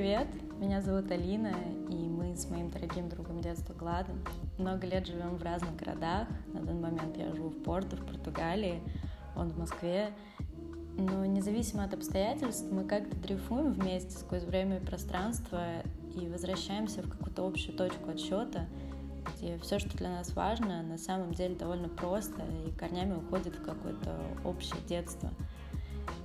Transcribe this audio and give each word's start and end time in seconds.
привет! 0.00 0.28
Меня 0.58 0.80
зовут 0.80 1.10
Алина, 1.10 1.52
и 1.90 1.94
мы 1.94 2.34
с 2.34 2.48
моим 2.48 2.70
дорогим 2.70 3.10
другом 3.10 3.42
детства 3.42 3.74
Гладом 3.74 4.24
много 4.56 4.86
лет 4.86 5.06
живем 5.06 5.36
в 5.36 5.42
разных 5.42 5.76
городах. 5.76 6.26
На 6.54 6.60
данный 6.60 6.80
момент 6.80 7.18
я 7.18 7.30
живу 7.34 7.50
в 7.50 7.62
Порту, 7.62 7.96
в 7.96 8.06
Португалии, 8.06 8.80
он 9.36 9.50
в 9.50 9.58
Москве. 9.58 10.08
Но 10.96 11.26
независимо 11.26 11.84
от 11.84 11.92
обстоятельств, 11.92 12.64
мы 12.72 12.84
как-то 12.84 13.14
дрейфуем 13.14 13.74
вместе 13.74 14.16
сквозь 14.16 14.44
время 14.44 14.78
и 14.78 14.80
пространство 14.86 15.60
и 16.14 16.28
возвращаемся 16.28 17.02
в 17.02 17.10
какую-то 17.10 17.46
общую 17.46 17.76
точку 17.76 18.08
отсчета, 18.08 18.70
где 19.36 19.58
все, 19.58 19.78
что 19.78 19.98
для 19.98 20.08
нас 20.08 20.34
важно, 20.34 20.82
на 20.82 20.96
самом 20.96 21.34
деле 21.34 21.56
довольно 21.56 21.90
просто 21.90 22.42
и 22.66 22.72
корнями 22.72 23.16
уходит 23.16 23.54
в 23.54 23.62
какое-то 23.62 24.16
общее 24.44 24.80
детство— 24.88 25.28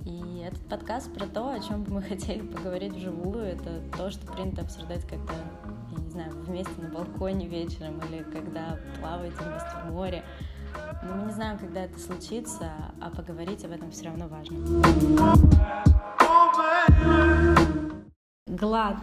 и 0.06 0.38
этот 0.38 0.60
подкаст 0.68 1.12
про 1.12 1.26
то, 1.26 1.50
о 1.50 1.60
чем 1.60 1.82
бы 1.82 1.94
мы 1.94 2.02
хотели 2.08 2.40
поговорить 2.40 2.94
вживую, 2.94 3.44
это 3.44 3.82
то, 3.96 4.10
что 4.10 4.32
принято 4.32 4.62
обсуждать 4.62 5.06
когда, 5.06 5.34
я 5.90 5.98
не 5.98 6.10
знаю, 6.10 6.30
вместе 6.44 6.80
на 6.80 6.88
балконе 6.88 7.48
вечером 7.48 8.00
или 8.08 8.22
когда 8.22 8.78
плаваете 9.00 9.36
вместе 9.42 9.70
в 9.84 9.92
море. 9.92 10.24
Но 11.02 11.16
мы 11.16 11.26
не 11.26 11.32
знаем, 11.32 11.58
когда 11.58 11.84
это 11.84 11.98
случится, 11.98 12.70
а 13.00 13.10
поговорить 13.10 13.64
об 13.64 13.72
этом 13.72 13.90
все 13.90 14.04
равно 14.04 14.28
важно. 14.28 14.56
Глад. 18.46 18.96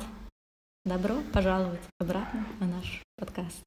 Добро 0.86 1.16
пожаловать 1.34 1.82
обратно 2.00 2.46
на 2.60 2.68
наш 2.68 3.02
подкаст. 3.18 3.64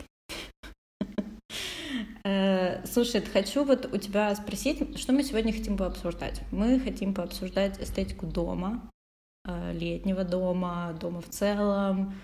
Э, 2.27 2.85
слушай, 2.87 3.21
хочу 3.21 3.65
вот 3.65 3.87
у 3.87 3.98
тебя 3.98 4.34
спросить, 4.34 4.98
что 4.98 5.12
мы 5.12 5.23
сегодня 5.23 5.53
хотим 5.53 5.77
пообсуждать? 5.77 6.43
Мы 6.51 6.80
хотим 6.80 7.15
пообсуждать 7.15 7.80
эстетику 7.80 8.27
дома, 8.27 8.91
э, 9.45 9.73
летнего 9.73 10.25
дома, 10.25 10.93
дома 11.01 11.20
в 11.20 11.29
целом, 11.29 12.15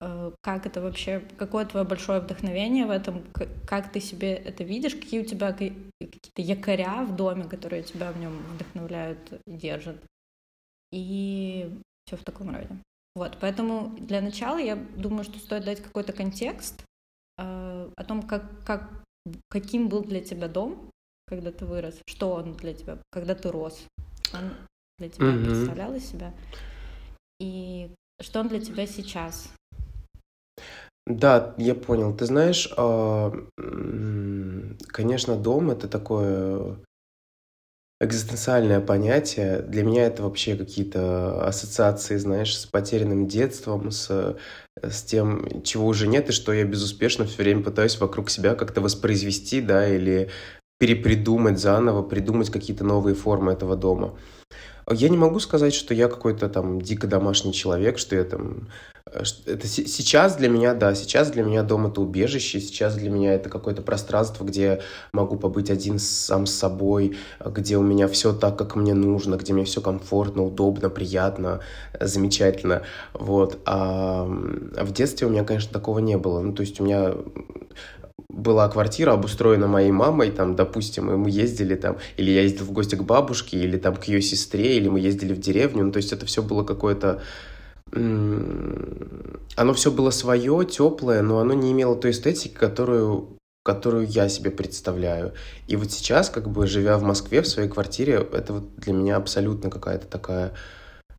э, 0.00 0.30
как 0.40 0.66
это 0.66 0.80
вообще, 0.80 1.18
какое 1.36 1.64
твое 1.64 1.84
большое 1.84 2.20
вдохновение 2.20 2.86
в 2.86 2.90
этом, 2.90 3.24
как 3.66 3.90
ты 3.90 4.00
себе 4.00 4.34
это 4.34 4.62
видишь, 4.62 4.94
какие 4.94 5.22
у 5.22 5.26
тебя 5.26 5.50
какие-то 5.52 6.42
якоря 6.42 7.04
в 7.04 7.16
доме, 7.16 7.42
которые 7.42 7.82
тебя 7.82 8.12
в 8.12 8.20
нем 8.20 8.36
вдохновляют, 8.54 9.42
держат, 9.48 9.96
и 10.92 11.76
все 12.06 12.16
в 12.16 12.22
таком 12.22 12.54
роде. 12.54 12.68
Вот, 13.16 13.36
поэтому 13.40 13.96
для 13.98 14.20
начала 14.20 14.58
я 14.58 14.76
думаю, 14.76 15.24
что 15.24 15.40
стоит 15.40 15.64
дать 15.64 15.82
какой-то 15.82 16.12
контекст 16.12 16.84
о 17.36 18.04
том, 18.06 18.22
как, 18.22 18.44
как 18.64 18.99
каким 19.48 19.88
был 19.88 20.02
для 20.02 20.20
тебя 20.20 20.48
дом, 20.48 20.90
когда 21.26 21.52
ты 21.52 21.64
вырос? 21.64 22.00
Что 22.06 22.32
он 22.32 22.54
для 22.54 22.74
тебя, 22.74 22.98
когда 23.10 23.34
ты 23.34 23.50
рос? 23.50 23.86
Он 24.32 24.50
для 24.98 25.08
тебя 25.08 25.26
mm-hmm. 25.26 25.44
представлял 25.44 25.94
из 25.94 26.06
себя? 26.06 26.34
И 27.40 27.90
что 28.20 28.40
он 28.40 28.48
для 28.48 28.60
тебя 28.60 28.86
сейчас? 28.86 29.52
Да, 31.06 31.54
я 31.58 31.74
понял. 31.74 32.14
Ты 32.16 32.26
знаешь, 32.26 32.70
а, 32.76 33.32
конечно, 34.88 35.36
дом 35.36 35.70
это 35.70 35.88
такое 35.88 36.76
экзистенциальное 38.00 38.80
понятие. 38.80 39.60
Для 39.60 39.82
меня 39.82 40.06
это 40.06 40.22
вообще 40.22 40.56
какие-то 40.56 41.46
ассоциации, 41.46 42.16
знаешь, 42.16 42.56
с 42.56 42.64
потерянным 42.64 43.28
детством, 43.28 43.90
с, 43.90 44.36
с 44.82 45.02
тем, 45.02 45.62
чего 45.62 45.86
уже 45.86 46.06
нет, 46.06 46.30
и 46.30 46.32
что 46.32 46.52
я 46.52 46.64
безуспешно 46.64 47.26
все 47.26 47.42
время 47.42 47.62
пытаюсь 47.62 48.00
вокруг 48.00 48.30
себя 48.30 48.54
как-то 48.54 48.80
воспроизвести, 48.80 49.60
да, 49.60 49.86
или 49.86 50.30
перепридумать 50.78 51.58
заново, 51.58 52.02
придумать 52.02 52.48
какие-то 52.48 52.84
новые 52.84 53.14
формы 53.14 53.52
этого 53.52 53.76
дома. 53.76 54.18
Я 54.92 55.08
не 55.08 55.16
могу 55.16 55.38
сказать, 55.38 55.72
что 55.72 55.94
я 55.94 56.08
какой-то 56.08 56.48
там 56.48 56.80
дико 56.80 57.06
домашний 57.06 57.52
человек, 57.52 57.98
что 57.98 58.16
я 58.16 58.24
там... 58.24 58.68
Э, 59.06 59.22
это 59.46 59.66
сейчас 59.68 60.36
для 60.36 60.48
меня, 60.48 60.74
да, 60.74 60.94
сейчас 60.96 61.30
для 61.30 61.44
меня 61.44 61.62
дом 61.62 61.86
это 61.86 62.00
убежище, 62.00 62.60
сейчас 62.60 62.96
для 62.96 63.08
меня 63.08 63.34
это 63.34 63.48
какое-то 63.48 63.82
пространство, 63.82 64.44
где 64.44 64.62
я 64.62 64.80
могу 65.12 65.36
побыть 65.36 65.70
один 65.70 66.00
сам 66.00 66.46
с 66.46 66.52
собой, 66.52 67.16
где 67.44 67.76
у 67.76 67.82
меня 67.82 68.08
все 68.08 68.32
так, 68.32 68.58
как 68.58 68.74
мне 68.74 68.94
нужно, 68.94 69.36
где 69.36 69.52
мне 69.52 69.64
все 69.64 69.80
комфортно, 69.80 70.42
удобно, 70.42 70.90
приятно, 70.90 71.60
замечательно, 72.00 72.82
вот. 73.12 73.60
А 73.66 74.24
в 74.24 74.92
детстве 74.92 75.28
у 75.28 75.30
меня, 75.30 75.44
конечно, 75.44 75.72
такого 75.72 76.00
не 76.00 76.16
было. 76.16 76.40
Ну, 76.40 76.52
то 76.52 76.62
есть 76.62 76.80
у 76.80 76.84
меня 76.84 77.14
была 78.32 78.68
квартира 78.68 79.12
обустроена 79.12 79.66
моей 79.66 79.90
мамой, 79.90 80.30
там, 80.30 80.56
допустим, 80.56 81.10
и 81.10 81.16
мы 81.16 81.30
ездили 81.30 81.74
там, 81.74 81.98
или 82.16 82.30
я 82.30 82.42
ездил 82.42 82.64
в 82.64 82.72
гости 82.72 82.94
к 82.94 83.02
бабушке, 83.02 83.58
или 83.58 83.76
там 83.76 83.96
к 83.96 84.04
ее 84.04 84.22
сестре, 84.22 84.76
или 84.76 84.88
мы 84.88 85.00
ездили 85.00 85.32
в 85.34 85.40
деревню, 85.40 85.84
ну, 85.84 85.92
то 85.92 85.98
есть 85.98 86.12
это 86.12 86.26
все 86.26 86.42
было 86.42 86.64
какое-то... 86.64 87.22
Оно 87.92 89.74
все 89.74 89.90
было 89.90 90.10
свое, 90.10 90.64
теплое, 90.64 91.22
но 91.22 91.40
оно 91.40 91.54
не 91.54 91.72
имело 91.72 91.96
той 91.96 92.12
эстетики, 92.12 92.54
которую 92.54 93.36
которую 93.62 94.06
я 94.06 94.28
себе 94.28 94.50
представляю. 94.50 95.34
И 95.68 95.76
вот 95.76 95.92
сейчас, 95.92 96.30
как 96.30 96.48
бы 96.48 96.66
живя 96.66 96.96
в 96.96 97.02
Москве, 97.02 97.42
в 97.42 97.46
своей 97.46 97.68
квартире, 97.68 98.26
это 98.32 98.54
вот 98.54 98.76
для 98.76 98.94
меня 98.94 99.16
абсолютно 99.16 99.70
какая-то 99.70 100.06
такая 100.06 100.52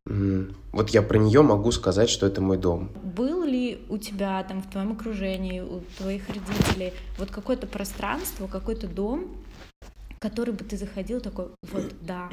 вот 0.05 0.89
я 0.89 1.01
про 1.01 1.17
нее 1.17 1.41
могу 1.41 1.71
сказать, 1.71 2.09
что 2.09 2.25
это 2.25 2.41
мой 2.41 2.57
дом. 2.57 2.89
Был 3.03 3.43
ли 3.43 3.85
у 3.89 3.97
тебя 3.97 4.43
там 4.43 4.61
в 4.61 4.69
твоем 4.69 4.93
окружении, 4.93 5.59
у 5.61 5.81
твоих 5.97 6.27
родителей 6.27 6.93
вот 7.17 7.29
какое-то 7.29 7.67
пространство, 7.67 8.47
какой-то 8.47 8.87
дом, 8.87 9.43
который 10.19 10.53
бы 10.53 10.63
ты 10.63 10.77
заходил 10.77 11.21
такой, 11.21 11.47
вот 11.71 11.93
да, 12.01 12.29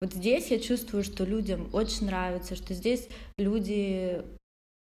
вот 0.00 0.14
здесь 0.14 0.48
я 0.48 0.58
чувствую, 0.58 1.04
что 1.04 1.24
людям 1.24 1.68
очень 1.72 2.06
нравится, 2.06 2.56
что 2.56 2.74
здесь 2.74 3.08
люди 3.38 4.22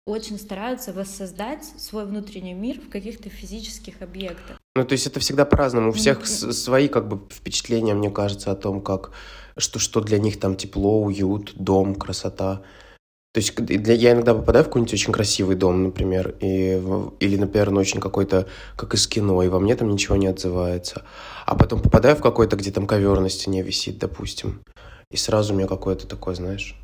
очень 0.07 0.39
стараются 0.39 0.93
воссоздать 0.93 1.65
свой 1.65 2.05
внутренний 2.05 2.55
мир 2.55 2.81
в 2.81 2.91
каких-то 2.91 3.29
физических 3.29 4.03
объектах. 4.03 4.61
Ну, 4.77 4.85
то 4.85 4.93
есть 4.93 5.07
это 5.07 5.19
всегда 5.21 5.45
по-разному. 5.45 5.89
У 5.89 5.93
всех 5.93 6.21
mm-hmm. 6.21 6.53
свои 6.53 6.89
как 6.89 7.09
бы 7.09 7.21
впечатления, 7.31 7.95
мне 7.95 8.11
кажется, 8.11 8.53
о 8.53 8.57
том, 8.57 8.83
как 8.83 9.13
что, 9.57 9.79
что 9.79 10.01
для 10.01 10.19
них 10.19 10.39
там 10.39 10.57
тепло, 10.57 11.03
уют, 11.03 11.53
дом, 11.55 11.95
красота. 11.95 12.63
То 13.33 13.41
есть 13.41 13.55
для, 13.55 13.95
я 13.95 14.13
иногда 14.13 14.35
попадаю 14.35 14.65
в 14.65 14.69
какой-нибудь 14.69 14.95
очень 14.95 15.13
красивый 15.13 15.57
дом, 15.57 15.83
например, 15.83 16.35
и, 16.41 16.83
или, 17.21 17.37
например, 17.37 17.71
ну, 17.71 17.81
очень 17.81 18.01
какой-то, 18.01 18.47
как 18.77 18.95
из 18.95 19.07
кино, 19.07 19.43
и 19.43 19.49
во 19.49 19.61
мне 19.61 19.77
там 19.77 19.91
ничего 19.91 20.17
не 20.17 20.27
отзывается. 20.27 21.05
А 21.45 21.55
потом 21.55 21.83
попадаю 21.83 22.17
в 22.17 22.23
какой-то, 22.23 22.57
где 22.57 22.71
там 22.71 22.87
ковер 22.87 23.21
на 23.21 23.29
стене 23.29 23.63
висит, 23.63 23.99
допустим, 23.99 24.63
и 25.11 25.17
сразу 25.17 25.53
у 25.53 25.57
меня 25.57 25.69
какое-то 25.69 26.07
такое, 26.07 26.35
знаешь, 26.35 26.77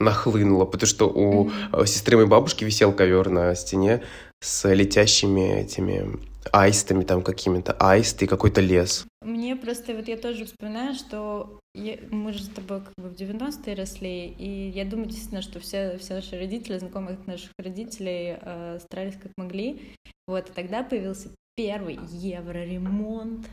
нахлынуло, 0.00 0.64
потому 0.64 0.88
что 0.88 1.08
у 1.08 1.48
mm-hmm. 1.48 1.86
сестры 1.86 2.16
моей 2.16 2.28
бабушки 2.28 2.64
висел 2.64 2.92
ковер 2.92 3.30
на 3.30 3.54
стене 3.54 4.02
с 4.40 4.68
летящими 4.68 5.60
этими 5.60 6.18
аистами 6.52 7.04
там 7.04 7.22
какими-то, 7.22 7.72
аисты 7.72 8.24
и 8.24 8.28
какой-то 8.28 8.60
лес. 8.60 9.06
Мне 9.22 9.56
просто, 9.56 9.94
вот 9.94 10.08
я 10.08 10.16
тоже 10.16 10.44
вспоминаю, 10.44 10.94
что 10.94 11.60
я, 11.74 11.98
мы 12.10 12.32
же 12.32 12.42
с 12.42 12.48
тобой 12.48 12.80
как 12.80 12.94
бы 12.96 13.08
в 13.08 13.14
90-е 13.14 13.74
росли, 13.74 14.28
и 14.28 14.70
я 14.70 14.84
думаю, 14.84 15.08
действительно, 15.08 15.42
что 15.42 15.60
все, 15.60 15.98
все 15.98 16.14
наши 16.14 16.38
родители, 16.38 16.78
знакомых 16.78 17.26
наших 17.26 17.50
родителей 17.58 18.38
э, 18.40 18.78
старались 18.80 19.16
как 19.16 19.32
могли. 19.36 19.82
Вот, 20.26 20.48
и 20.48 20.52
тогда 20.52 20.82
появился 20.82 21.30
первый 21.56 21.98
евроремонт 22.10 23.46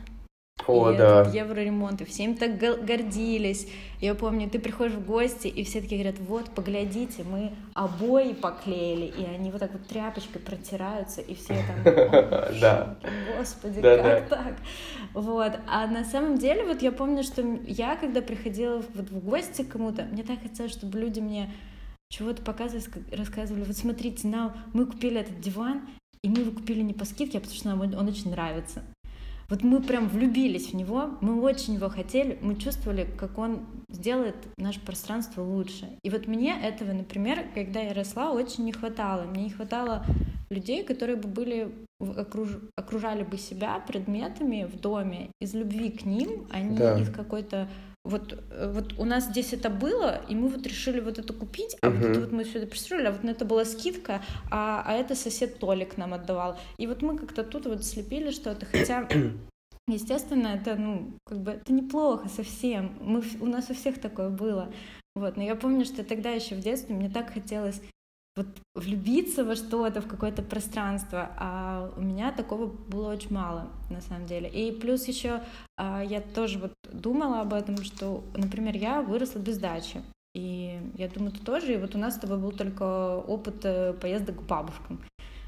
о, 0.66 0.90
и 0.90 0.96
да. 0.96 1.22
евроремонт, 1.32 2.00
и 2.00 2.04
всем 2.04 2.36
так 2.36 2.56
гордились. 2.58 3.68
Я 4.00 4.14
помню, 4.14 4.50
ты 4.50 4.58
приходишь 4.58 4.94
в 4.94 5.06
гости, 5.06 5.46
и 5.46 5.64
все 5.64 5.80
такие 5.80 6.02
говорят, 6.02 6.20
вот, 6.20 6.50
поглядите, 6.50 7.22
мы 7.24 7.52
обои 7.74 8.32
поклеили, 8.32 9.06
и 9.06 9.24
они 9.24 9.50
вот 9.50 9.60
так 9.60 9.72
вот 9.72 9.86
тряпочкой 9.86 10.40
протираются, 10.40 11.20
и 11.20 11.34
все 11.34 11.54
там, 11.54 11.84
да. 12.60 12.96
господи, 13.36 13.80
как 13.80 14.28
так? 14.28 14.54
Вот, 15.14 15.52
а 15.68 15.86
на 15.86 16.04
самом 16.04 16.38
деле, 16.38 16.64
вот 16.64 16.82
я 16.82 16.92
помню, 16.92 17.22
что 17.22 17.42
я, 17.66 17.96
когда 17.96 18.22
приходила 18.22 18.82
вот 18.94 19.10
в 19.10 19.24
гости 19.24 19.62
к 19.62 19.70
кому-то, 19.70 20.04
мне 20.04 20.22
так 20.22 20.42
хотелось, 20.42 20.72
чтобы 20.72 20.98
люди 20.98 21.20
мне 21.20 21.50
чего-то 22.08 22.42
показывали, 22.42 22.84
рассказывали, 23.16 23.64
вот 23.64 23.76
смотрите, 23.76 24.28
нам, 24.28 24.54
мы 24.74 24.86
купили 24.86 25.20
этот 25.20 25.40
диван, 25.40 25.82
и 26.22 26.28
мы 26.28 26.40
его 26.40 26.52
купили 26.52 26.82
не 26.82 26.92
по 26.92 27.04
скидке, 27.04 27.38
а 27.38 27.40
потому 27.40 27.56
что 27.56 27.68
нам 27.68 27.80
он 27.80 28.08
очень 28.08 28.30
нравится. 28.30 28.82
Вот 29.52 29.62
мы 29.62 29.82
прям 29.82 30.08
влюбились 30.08 30.68
в 30.68 30.74
него, 30.74 31.10
мы 31.20 31.38
очень 31.38 31.74
его 31.74 31.90
хотели, 31.90 32.38
мы 32.40 32.56
чувствовали, 32.56 33.06
как 33.18 33.36
он 33.36 33.66
сделает 33.90 34.34
наше 34.56 34.80
пространство 34.80 35.42
лучше. 35.42 35.90
И 36.02 36.08
вот 36.08 36.26
мне 36.26 36.58
этого, 36.58 36.92
например, 36.92 37.44
когда 37.54 37.80
я 37.80 37.92
росла, 37.92 38.32
очень 38.32 38.64
не 38.64 38.72
хватало. 38.72 39.24
Мне 39.24 39.44
не 39.44 39.50
хватало 39.50 40.06
людей, 40.48 40.82
которые 40.84 41.16
бы 41.16 41.28
были 41.28 41.70
окруж... 42.00 42.60
окружали 42.76 43.24
бы 43.24 43.36
себя 43.36 43.78
предметами 43.86 44.64
в 44.64 44.80
доме 44.80 45.28
из 45.38 45.52
любви 45.52 45.90
к 45.90 46.06
ним, 46.06 46.46
а 46.50 46.60
не 46.60 46.78
да. 46.78 46.98
из 46.98 47.10
какой-то 47.10 47.68
вот, 48.04 48.32
э, 48.50 48.72
вот 48.72 48.98
у 48.98 49.04
нас 49.04 49.26
здесь 49.26 49.52
это 49.52 49.70
было, 49.70 50.20
и 50.28 50.34
мы 50.34 50.48
вот 50.48 50.66
решили 50.66 51.00
вот 51.00 51.18
это 51.18 51.32
купить, 51.32 51.76
а 51.80 51.86
uh-huh. 51.86 51.96
вот 51.96 52.10
это 52.10 52.20
вот 52.20 52.32
мы 52.32 52.44
сюда 52.44 52.66
пристроили, 52.66 53.06
а 53.06 53.12
вот 53.12 53.22
на 53.22 53.30
это 53.30 53.44
была 53.44 53.64
скидка, 53.64 54.22
а, 54.50 54.82
а 54.84 54.92
это 54.92 55.14
сосед 55.14 55.58
Толик 55.58 55.96
нам 55.96 56.14
отдавал. 56.14 56.58
И 56.78 56.86
вот 56.86 57.02
мы 57.02 57.16
как-то 57.16 57.44
тут 57.44 57.66
вот 57.66 57.84
слепили 57.84 58.30
что-то, 58.30 58.66
хотя 58.66 59.08
Естественно, 59.88 60.48
это, 60.48 60.76
ну, 60.76 61.12
как 61.26 61.40
бы, 61.40 61.50
это 61.52 61.72
неплохо 61.72 62.28
совсем. 62.28 62.96
Мы, 63.00 63.22
у 63.40 63.46
нас 63.46 63.68
у 63.68 63.74
всех 63.74 64.00
такое 64.00 64.30
было. 64.30 64.72
Вот, 65.16 65.36
но 65.36 65.42
я 65.42 65.56
помню, 65.56 65.84
что 65.84 66.04
тогда 66.04 66.30
еще 66.30 66.54
в 66.54 66.60
детстве 66.60 66.94
мне 66.94 67.10
так 67.10 67.32
хотелось 67.32 67.82
вот 68.36 68.46
влюбиться 68.74 69.44
во 69.44 69.54
что-то, 69.54 70.00
в 70.00 70.06
какое-то 70.06 70.42
пространство, 70.42 71.30
а 71.36 71.92
у 71.96 72.00
меня 72.00 72.32
такого 72.32 72.66
было 72.66 73.12
очень 73.12 73.32
мало, 73.32 73.68
на 73.90 74.00
самом 74.00 74.26
деле. 74.26 74.48
И 74.48 74.72
плюс 74.72 75.06
еще 75.06 75.42
а, 75.76 76.02
я 76.02 76.20
тоже 76.20 76.58
вот 76.58 76.72
думала 76.90 77.42
об 77.42 77.52
этом, 77.52 77.76
что, 77.84 78.24
например, 78.34 78.76
я 78.76 79.02
выросла 79.02 79.38
без 79.38 79.58
дачи, 79.58 80.02
и 80.34 80.80
я 80.96 81.08
думаю, 81.08 81.32
ты 81.32 81.40
тоже, 81.40 81.74
и 81.74 81.76
вот 81.76 81.94
у 81.94 81.98
нас 81.98 82.14
с 82.14 82.18
тобой 82.18 82.38
был 82.38 82.52
только 82.52 83.18
опыт 83.18 83.64
э, 83.64 83.92
поездок 83.92 84.36
к 84.36 84.42
бабушкам. 84.42 85.00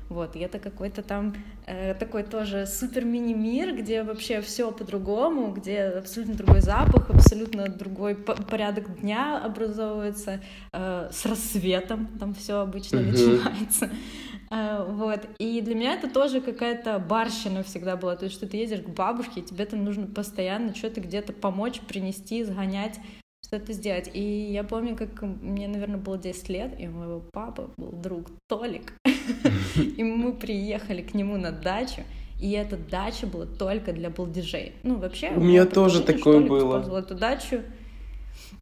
Вот, 0.09 0.37
и 0.37 0.41
это 0.41 0.59
какой-то 0.59 1.03
там 1.03 1.35
э, 1.67 1.95
такой 1.95 2.25
тоже 2.25 2.67
супер 2.67 3.05
мини-мир, 3.05 3.75
где 3.75 4.03
вообще 4.03 4.43
все 4.43 4.71
по-другому, 4.71 5.53
где 5.53 5.85
абсолютно 5.85 6.35
другой 6.35 6.61
запах, 6.61 7.09
абсолютно 7.11 7.69
другой 7.69 8.15
порядок 8.15 9.01
дня 9.01 9.39
образовывается, 9.43 10.41
э, 10.73 11.09
с 11.11 11.25
рассветом 11.25 12.07
там 12.19 12.35
все 12.35 12.61
обычно 12.61 12.99
mm-hmm. 12.99 13.11
начинается. 13.11 13.91
Э, 14.51 14.85
вот, 14.87 15.27
и 15.39 15.63
для 15.63 15.75
меня 15.75 15.95
это 15.95 16.11
тоже 16.11 16.43
какая-то 16.43 16.99
барщина 16.99 17.63
всегда 17.63 17.97
была, 17.97 18.15
то 18.15 18.27
есть 18.27 18.37
что 18.37 18.47
ты 18.47 18.59
едешь 18.59 18.83
к 18.83 18.89
бабушке, 18.89 19.41
и 19.41 19.45
тебе 19.45 19.65
там 19.65 19.85
нужно 19.85 20.07
постоянно 20.07 20.75
что-то 20.75 21.01
где-то 21.01 21.33
помочь, 21.33 21.81
принести, 21.81 22.45
сгонять, 22.45 23.01
что-то 23.45 23.73
сделать. 23.73 24.11
И 24.15 24.21
я 24.21 24.65
помню, 24.65 24.97
как 24.97 25.23
мне, 25.23 25.69
наверное, 25.69 25.99
было 25.99 26.19
10 26.19 26.49
лет, 26.49 26.73
и 26.79 26.89
у 26.89 26.93
моего 26.93 27.23
папы 27.33 27.69
был 27.77 27.93
друг 27.93 28.31
Толик, 28.49 28.95
и 29.77 30.03
мы 30.03 30.33
приехали 30.33 31.03
к 31.03 31.15
нему 31.15 31.37
на 31.37 31.53
дачу, 31.53 32.03
и 32.41 32.51
эта 32.53 32.77
дача 32.77 33.27
была 33.27 33.47
только 33.47 33.93
для 33.93 34.11
балдежей. 34.11 34.73
Ну, 34.83 34.97
вообще... 34.97 35.31
У 35.31 35.41
меня 35.41 35.67
тоже 35.67 36.03
такое 36.03 36.41
было. 36.41 36.99
эту 36.99 37.15
дачу 37.15 37.63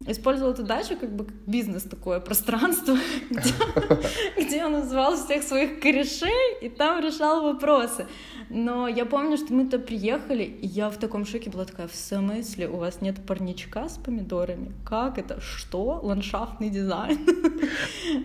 использовал 0.07 0.53
эту 0.53 0.63
дачу 0.63 0.95
как 0.97 1.15
бы 1.15 1.27
бизнес 1.45 1.83
такое 1.83 2.19
пространство, 2.19 2.97
где, 4.37 4.65
он 4.65 4.73
называл 4.73 5.15
всех 5.15 5.43
своих 5.43 5.79
корешей 5.79 6.59
и 6.61 6.69
там 6.69 7.03
решал 7.03 7.43
вопросы. 7.43 8.07
Но 8.49 8.87
я 8.87 9.05
помню, 9.05 9.37
что 9.37 9.53
мы 9.53 9.67
то 9.67 9.79
приехали, 9.79 10.43
и 10.43 10.67
я 10.67 10.89
в 10.89 10.97
таком 10.97 11.25
шоке 11.25 11.49
была 11.49 11.65
такая, 11.65 11.87
в 11.87 11.95
смысле, 11.95 12.67
у 12.67 12.77
вас 12.77 13.01
нет 13.01 13.25
парничка 13.25 13.89
с 13.89 13.97
помидорами? 13.97 14.73
Как 14.85 15.17
это? 15.17 15.39
Что? 15.41 15.99
Ландшафтный 16.03 16.69
дизайн? 16.69 17.19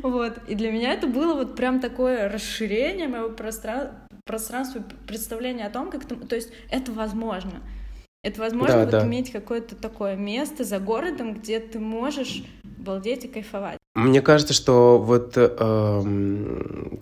Вот. 0.02 0.38
И 0.48 0.54
для 0.54 0.70
меня 0.70 0.92
это 0.92 1.06
было 1.06 1.34
вот 1.34 1.56
прям 1.56 1.80
такое 1.80 2.28
расширение 2.28 3.08
моего 3.08 3.30
пространства, 3.30 4.82
представления 5.06 5.66
о 5.66 5.70
том, 5.70 5.90
как. 5.90 6.06
То 6.06 6.36
есть 6.36 6.50
это 6.70 6.92
возможно. 6.92 7.62
Это 8.24 8.40
возможно 8.40 8.74
да, 8.74 8.80
вот 8.80 8.90
да. 8.90 9.06
иметь 9.06 9.30
какое-то 9.30 9.76
такое 9.76 10.16
место 10.16 10.64
за 10.64 10.80
городом, 10.80 11.34
где 11.34 11.60
ты 11.60 11.78
можешь 11.78 12.42
балдеть 12.64 13.24
и 13.24 13.28
кайфовать. 13.28 13.78
Мне 13.94 14.20
кажется, 14.22 14.54
что 14.54 14.98
вот 14.98 15.32
э, 15.36 15.48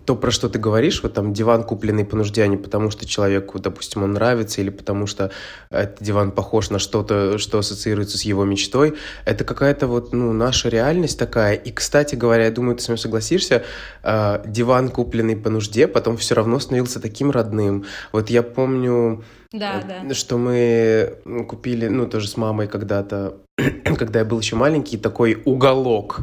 то, 0.05 0.15
про 0.15 0.31
что 0.31 0.49
ты 0.49 0.57
говоришь, 0.57 1.03
вот 1.03 1.13
там 1.13 1.31
диван 1.31 1.63
купленный 1.63 2.05
по 2.05 2.15
нужде, 2.15 2.41
а 2.41 2.47
не 2.47 2.57
потому, 2.57 2.89
что 2.89 3.05
человеку, 3.07 3.59
допустим, 3.59 4.03
он 4.03 4.13
нравится, 4.13 4.61
или 4.61 4.71
потому 4.71 5.05
что 5.05 5.31
этот 5.69 6.01
диван 6.01 6.31
похож 6.31 6.71
на 6.71 6.79
что-то, 6.79 7.37
что 7.37 7.59
ассоциируется 7.59 8.17
с 8.17 8.23
его 8.23 8.45
мечтой, 8.45 8.95
это 9.25 9.43
какая-то 9.43 9.85
вот, 9.85 10.11
ну, 10.11 10.33
наша 10.33 10.69
реальность 10.69 11.19
такая. 11.19 11.53
И, 11.53 11.71
кстати 11.71 12.15
говоря, 12.15 12.45
я 12.45 12.51
думаю, 12.51 12.75
ты 12.75 12.83
с 12.83 12.87
мной 12.87 12.97
согласишься, 12.97 13.63
э, 14.03 14.43
диван, 14.47 14.89
купленный 14.89 15.35
по 15.35 15.49
нужде, 15.51 15.87
потом 15.87 16.17
все 16.17 16.33
равно 16.33 16.59
становился 16.59 16.99
таким 16.99 17.29
родным. 17.29 17.85
Вот 18.11 18.31
я 18.31 18.41
помню, 18.41 19.23
да, 19.51 19.81
э, 19.81 20.07
да. 20.07 20.13
что 20.13 20.37
мы 20.37 21.19
купили, 21.47 21.87
ну, 21.87 22.07
тоже 22.07 22.27
с 22.27 22.37
мамой 22.37 22.67
когда-то, 22.67 23.37
когда 23.97 24.19
я 24.19 24.25
был 24.25 24.39
еще 24.39 24.55
маленький, 24.55 24.97
такой 24.97 25.41
уголок 25.45 26.21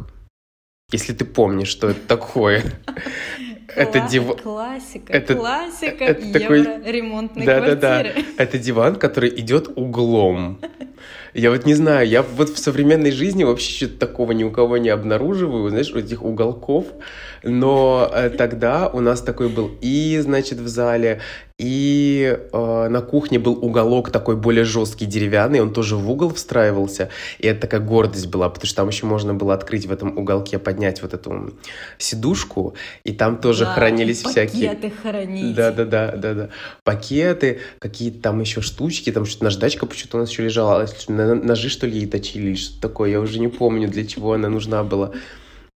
если 0.92 1.12
ты 1.12 1.24
помнишь, 1.24 1.68
что 1.68 1.90
это 1.90 2.00
такое. 2.06 2.62
Это 3.76 4.06
диван... 4.08 4.36
Классика, 4.38 5.12
это... 5.12 5.34
классика 5.34 6.04
это 6.04 6.32
такой... 6.32 6.62
ремонтной 6.84 7.44
да, 7.44 7.56
квартиры. 7.56 7.80
Да, 7.80 8.02
да, 8.02 8.42
Это 8.44 8.58
диван, 8.58 8.94
который 8.94 9.30
идет 9.40 9.68
углом. 9.74 10.60
Я 11.34 11.50
вот 11.50 11.66
не 11.66 11.74
знаю, 11.74 12.08
я 12.08 12.22
вот 12.22 12.50
в 12.50 12.58
современной 12.58 13.10
жизни 13.10 13.42
вообще 13.42 13.74
что-то 13.74 14.06
такого 14.06 14.32
ни 14.32 14.44
у 14.44 14.52
кого 14.52 14.78
не 14.78 14.88
обнаруживаю, 14.88 15.68
знаешь, 15.68 15.90
этих 15.90 16.22
уголков. 16.22 16.86
Но 17.42 18.08
э, 18.12 18.30
тогда 18.30 18.88
у 18.88 19.00
нас 19.00 19.20
такой 19.20 19.48
был 19.48 19.70
и, 19.80 20.18
значит, 20.22 20.58
в 20.58 20.68
зале, 20.68 21.20
и 21.56 22.36
э, 22.52 22.88
на 22.88 23.00
кухне 23.00 23.38
был 23.38 23.52
уголок 23.52 24.10
такой 24.10 24.34
более 24.34 24.64
жесткий, 24.64 25.06
деревянный, 25.06 25.60
он 25.60 25.72
тоже 25.72 25.94
в 25.94 26.10
угол 26.10 26.34
встраивался, 26.34 27.10
и 27.38 27.46
это 27.46 27.60
такая 27.60 27.80
гордость 27.80 28.26
была, 28.26 28.48
потому 28.48 28.66
что 28.66 28.76
там 28.76 28.88
еще 28.88 29.06
можно 29.06 29.34
было 29.34 29.54
открыть 29.54 29.86
в 29.86 29.92
этом 29.92 30.18
уголке, 30.18 30.58
поднять 30.58 31.00
вот 31.00 31.14
эту 31.14 31.54
сидушку, 31.96 32.74
и 33.04 33.12
там 33.12 33.36
тоже 33.36 33.66
да, 33.66 33.74
хранились 33.74 34.22
пакеты 34.22 34.48
всякие... 34.48 34.70
Пакеты 34.70 34.92
хранить. 35.00 35.54
Да-да-да, 35.54 36.12
да-да. 36.16 36.48
Пакеты, 36.82 37.60
какие-то 37.78 38.20
там 38.20 38.40
еще 38.40 38.60
штучки, 38.60 39.12
там 39.12 39.24
что-то 39.24 39.44
наждачка 39.44 39.86
почему-то 39.86 40.16
у 40.16 40.20
нас 40.20 40.30
еще 40.30 40.42
лежала, 40.42 40.88
ножи 41.26 41.68
что 41.68 41.86
ли 41.86 41.98
ей 42.00 42.06
точили 42.06 42.48
или 42.48 42.54
что-то 42.54 42.88
такое, 42.88 43.10
я 43.10 43.20
уже 43.20 43.38
не 43.38 43.48
помню, 43.48 43.88
для 43.88 44.04
чего 44.04 44.32
она 44.32 44.48
нужна 44.48 44.84
была. 44.84 45.12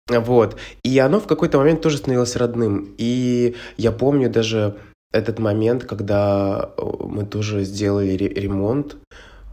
Вот. 0.08 0.56
И 0.82 0.98
оно 0.98 1.20
в 1.20 1.26
какой-то 1.26 1.58
момент 1.58 1.80
тоже 1.80 1.98
становилось 1.98 2.36
родным. 2.36 2.94
И 2.98 3.54
я 3.76 3.90
помню 3.92 4.30
даже 4.30 4.76
этот 5.12 5.38
момент, 5.38 5.84
когда 5.84 6.70
э, 6.76 6.82
мы 7.00 7.24
тоже 7.24 7.64
сделали 7.64 8.24
ремонт 8.24 8.96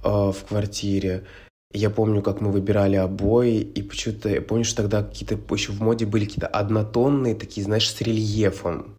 э, 0.03 0.09
в 0.09 0.38
квартире. 0.47 1.23
Я 1.73 1.89
помню, 1.89 2.21
как 2.21 2.41
мы 2.41 2.51
выбирали 2.51 2.97
обои, 2.97 3.59
и 3.59 3.81
почему-то, 3.81 4.27
я 4.27 4.41
помню, 4.41 4.65
что 4.65 4.81
тогда 4.81 5.03
какие-то 5.03 5.39
еще 5.53 5.71
в 5.71 5.81
моде 5.81 6.05
были 6.05 6.25
какие-то 6.25 6.47
однотонные, 6.47 7.35
такие, 7.35 7.63
знаешь, 7.63 7.89
с 7.89 8.01
рельефом. 8.01 8.97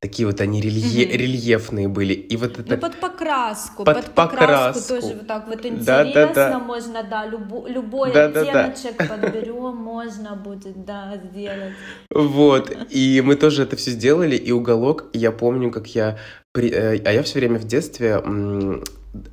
Такие 0.00 0.26
вот 0.26 0.40
они 0.40 0.60
релье- 0.60 1.06
mm-hmm. 1.06 1.16
рельефные 1.16 1.88
были. 1.88 2.14
И 2.14 2.36
вот 2.36 2.58
это... 2.58 2.74
Ну, 2.74 2.80
под 2.80 2.98
покраску. 2.98 3.84
Под, 3.84 3.96
под 3.96 4.14
покраску. 4.14 4.80
покраску 4.80 5.00
тоже 5.00 5.14
вот 5.14 5.26
так 5.26 5.46
вот 5.46 5.64
интересно. 5.64 5.84
Да, 5.84 6.04
да, 6.04 6.32
да. 6.34 6.58
Можно, 6.58 7.02
да, 7.04 7.26
любо, 7.26 7.66
любой 7.68 8.12
да, 8.12 8.26
оттеночек 8.26 8.96
да, 8.98 9.06
да. 9.06 9.16
подберем, 9.16 9.76
можно 9.76 10.34
будет, 10.34 10.84
да, 10.84 11.20
сделать. 11.30 11.74
Вот. 12.10 12.76
И 12.90 13.22
мы 13.24 13.36
тоже 13.36 13.62
это 13.62 13.76
все 13.76 13.92
сделали. 13.92 14.36
И 14.36 14.50
уголок, 14.50 15.06
я 15.12 15.30
помню, 15.30 15.70
как 15.70 15.86
я... 15.94 16.18
При... 16.52 16.70
Э, 16.70 17.00
а 17.04 17.12
я 17.12 17.22
все 17.22 17.38
время 17.38 17.58
в 17.58 17.64
детстве... 17.64 18.20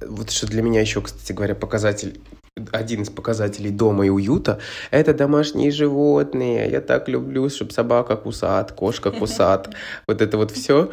Вот 0.01 0.29
что 0.29 0.45
для 0.45 0.61
меня 0.61 0.81
еще, 0.81 1.01
кстати 1.01 1.31
говоря, 1.31 1.55
показатель 1.55 2.19
один 2.71 3.01
из 3.01 3.09
показателей 3.09 3.71
дома 3.71 4.05
и 4.05 4.09
уюта– 4.09 4.59
это 4.91 5.13
домашние 5.13 5.71
животные. 5.71 6.69
Я 6.69 6.81
так 6.81 7.09
люблю, 7.09 7.49
чтобы 7.49 7.71
собака 7.71 8.15
кусат, 8.15 8.71
кошка 8.71 9.11
кусат. 9.11 9.69
Вот 10.07 10.21
это 10.21 10.37
вот 10.37 10.51
все. 10.51 10.91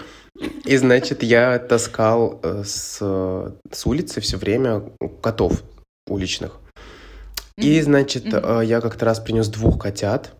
И, 0.64 0.76
значит, 0.76 1.22
я 1.22 1.58
таскал 1.58 2.40
э, 2.42 2.62
с, 2.64 2.98
с 2.98 3.86
улицы 3.86 4.20
все 4.20 4.36
время 4.36 4.82
котов 5.22 5.62
уличных. 6.06 6.60
И, 7.56 7.80
значит, 7.80 8.26
mm-hmm. 8.26 8.66
я 8.66 8.80
как-то 8.80 9.06
раз 9.06 9.18
принес 9.18 9.48
двух 9.48 9.80
котят, 9.80 10.34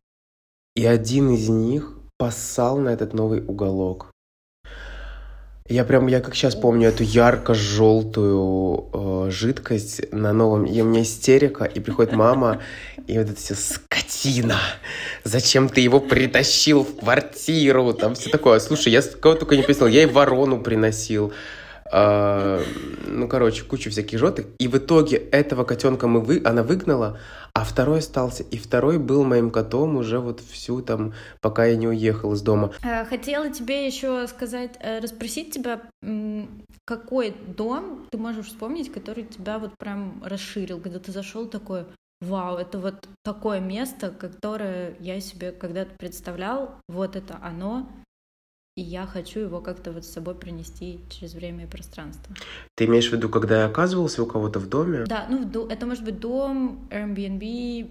и 0.75 0.85
один 0.85 1.31
из 1.31 1.49
них 1.49 1.95
поссал 2.19 2.79
на 2.79 2.91
этот 2.91 3.15
новый 3.15 3.43
уголок. 3.43 4.13
Я 5.69 5.85
прям, 5.85 6.07
я 6.07 6.21
как 6.21 6.37
сейчас 6.37 6.55
помню 6.55 6.89
эту 6.89 7.03
ярко-желтую 7.03 8.89
э, 8.93 9.31
жидкость 9.31 10.13
на 10.13 10.33
новом, 10.33 10.65
и 10.65 10.81
у 10.81 10.85
меня 10.85 11.03
истерика, 11.03 11.65
и 11.65 11.81
приходит 11.81 12.13
мама, 12.13 12.61
и 13.09 13.19
вот 13.19 13.31
это 13.31 13.37
все 13.37 13.57
скотина, 13.57 14.61
зачем 15.25 15.69
ты 15.69 15.81
его 15.81 15.99
притащил 15.99 16.85
в 16.85 17.01
квартиру, 17.01 17.93
там 17.95 18.15
все 18.15 18.31
такое. 18.31 18.61
Слушай, 18.61 18.93
я 18.93 19.03
кого 19.03 19.35
только 19.35 19.57
не 19.57 19.65
писал, 19.65 19.89
я 19.89 20.05
и 20.05 20.07
ворону 20.07 20.61
приносил, 20.61 21.33
а, 21.91 22.63
ну, 23.07 23.27
короче, 23.27 23.65
кучу 23.65 23.91
всяких 23.91 24.19
жёток. 24.21 24.47
И 24.59 24.69
в 24.69 24.77
итоге 24.77 25.17
этого 25.17 25.65
котенка 25.65 26.07
мы 26.07 26.21
вы... 26.21 26.43
она 26.45 26.63
выгнала, 26.63 27.19
а 27.57 27.65
второй 27.65 28.01
остался. 28.01 28.43
И 28.43 28.59
второй 28.59 28.99
был 28.99 29.25
моим 29.25 29.51
котом 29.51 29.97
уже 29.97 30.21
вот 30.21 30.41
всю 30.41 30.83
там, 30.83 31.15
пока 31.41 31.65
я 31.65 31.77
не 31.77 31.89
уехал 31.89 32.35
из 32.35 32.43
дома. 32.43 32.75
Э, 32.83 33.07
хотела 33.07 33.51
тебе 33.51 33.87
еще 33.87 34.27
сказать, 34.27 34.73
э, 34.79 35.01
расспросить 35.01 35.55
тебя, 35.55 35.81
какой 36.85 37.35
дом 37.57 38.09
ты 38.11 38.19
можешь 38.19 38.49
вспомнить, 38.49 38.93
который 38.93 39.25
тебя 39.25 39.59
вот 39.59 39.71
прям 39.79 40.23
расширил, 40.23 40.81
когда 40.83 40.99
ты 40.99 41.13
зашел 41.13 41.47
такой, 41.47 41.87
вау, 42.21 42.59
это 42.59 42.79
вот 42.79 43.09
такое 43.25 43.61
место, 43.61 44.11
которое 44.11 44.95
я 45.01 45.19
себе 45.21 45.51
когда-то 45.51 45.97
представлял, 45.97 46.75
вот 46.89 47.17
это 47.17 47.39
оно, 47.43 47.89
и 48.77 48.83
я 48.83 49.07
хочу 49.07 49.41
его 49.41 49.61
как-то 49.61 49.91
вот 49.91 50.05
с 50.05 50.13
собой 50.13 50.35
принести 50.35 51.01
через 51.09 51.33
время 51.33 51.65
и 51.65 51.67
пространство. 51.67 52.35
Ты 52.75 52.85
имеешь 52.85 53.09
в 53.09 53.13
виду, 53.13 53.31
когда 53.31 53.61
я 53.61 53.67
оказывался 53.67 54.23
у 54.23 54.27
кого-то 54.27 54.59
в 54.59 54.69
доме? 54.69 55.05
Да, 55.07 55.27
ну 55.31 55.67
это 55.67 55.87
может 55.87 56.05
быть 56.05 56.21
дом, 56.21 56.87
Airbnb, 56.91 57.91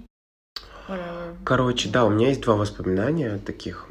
whatever. 0.88 1.36
Короче, 1.44 1.90
да, 1.90 2.06
у 2.06 2.12
меня 2.12 2.30
есть 2.30 2.42
два 2.42 2.56
воспоминания 2.56 3.40
таких. 3.40 3.90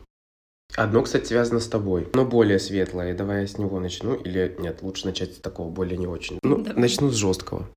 Одно, 0.76 1.02
кстати, 1.02 1.26
связано 1.26 1.58
с 1.58 1.66
тобой, 1.66 2.08
но 2.14 2.24
более 2.24 2.60
светлое. 2.60 3.14
Давай 3.14 3.42
я 3.42 3.46
с 3.48 3.58
него 3.58 3.80
начну, 3.80 4.14
или 4.14 4.56
нет, 4.60 4.82
лучше 4.82 5.06
начать 5.06 5.34
с 5.34 5.40
такого 5.40 5.70
более 5.70 5.98
не 5.98 6.06
очень. 6.06 6.38
Ну, 6.42 6.58
Давай. 6.58 6.80
начну 6.80 7.10
с 7.10 7.14
жесткого. 7.14 7.68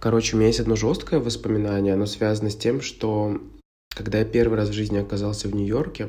Короче, 0.00 0.36
у 0.36 0.38
меня 0.38 0.48
есть 0.48 0.60
одно 0.60 0.76
жесткое 0.76 1.20
воспоминание, 1.20 1.94
оно 1.94 2.06
связано 2.06 2.50
с 2.50 2.56
тем, 2.56 2.82
что 2.82 3.40
когда 3.94 4.18
я 4.18 4.24
первый 4.24 4.56
раз 4.56 4.68
в 4.68 4.74
жизни 4.74 4.98
оказался 4.98 5.48
в 5.48 5.54
Нью-Йорке, 5.54 6.08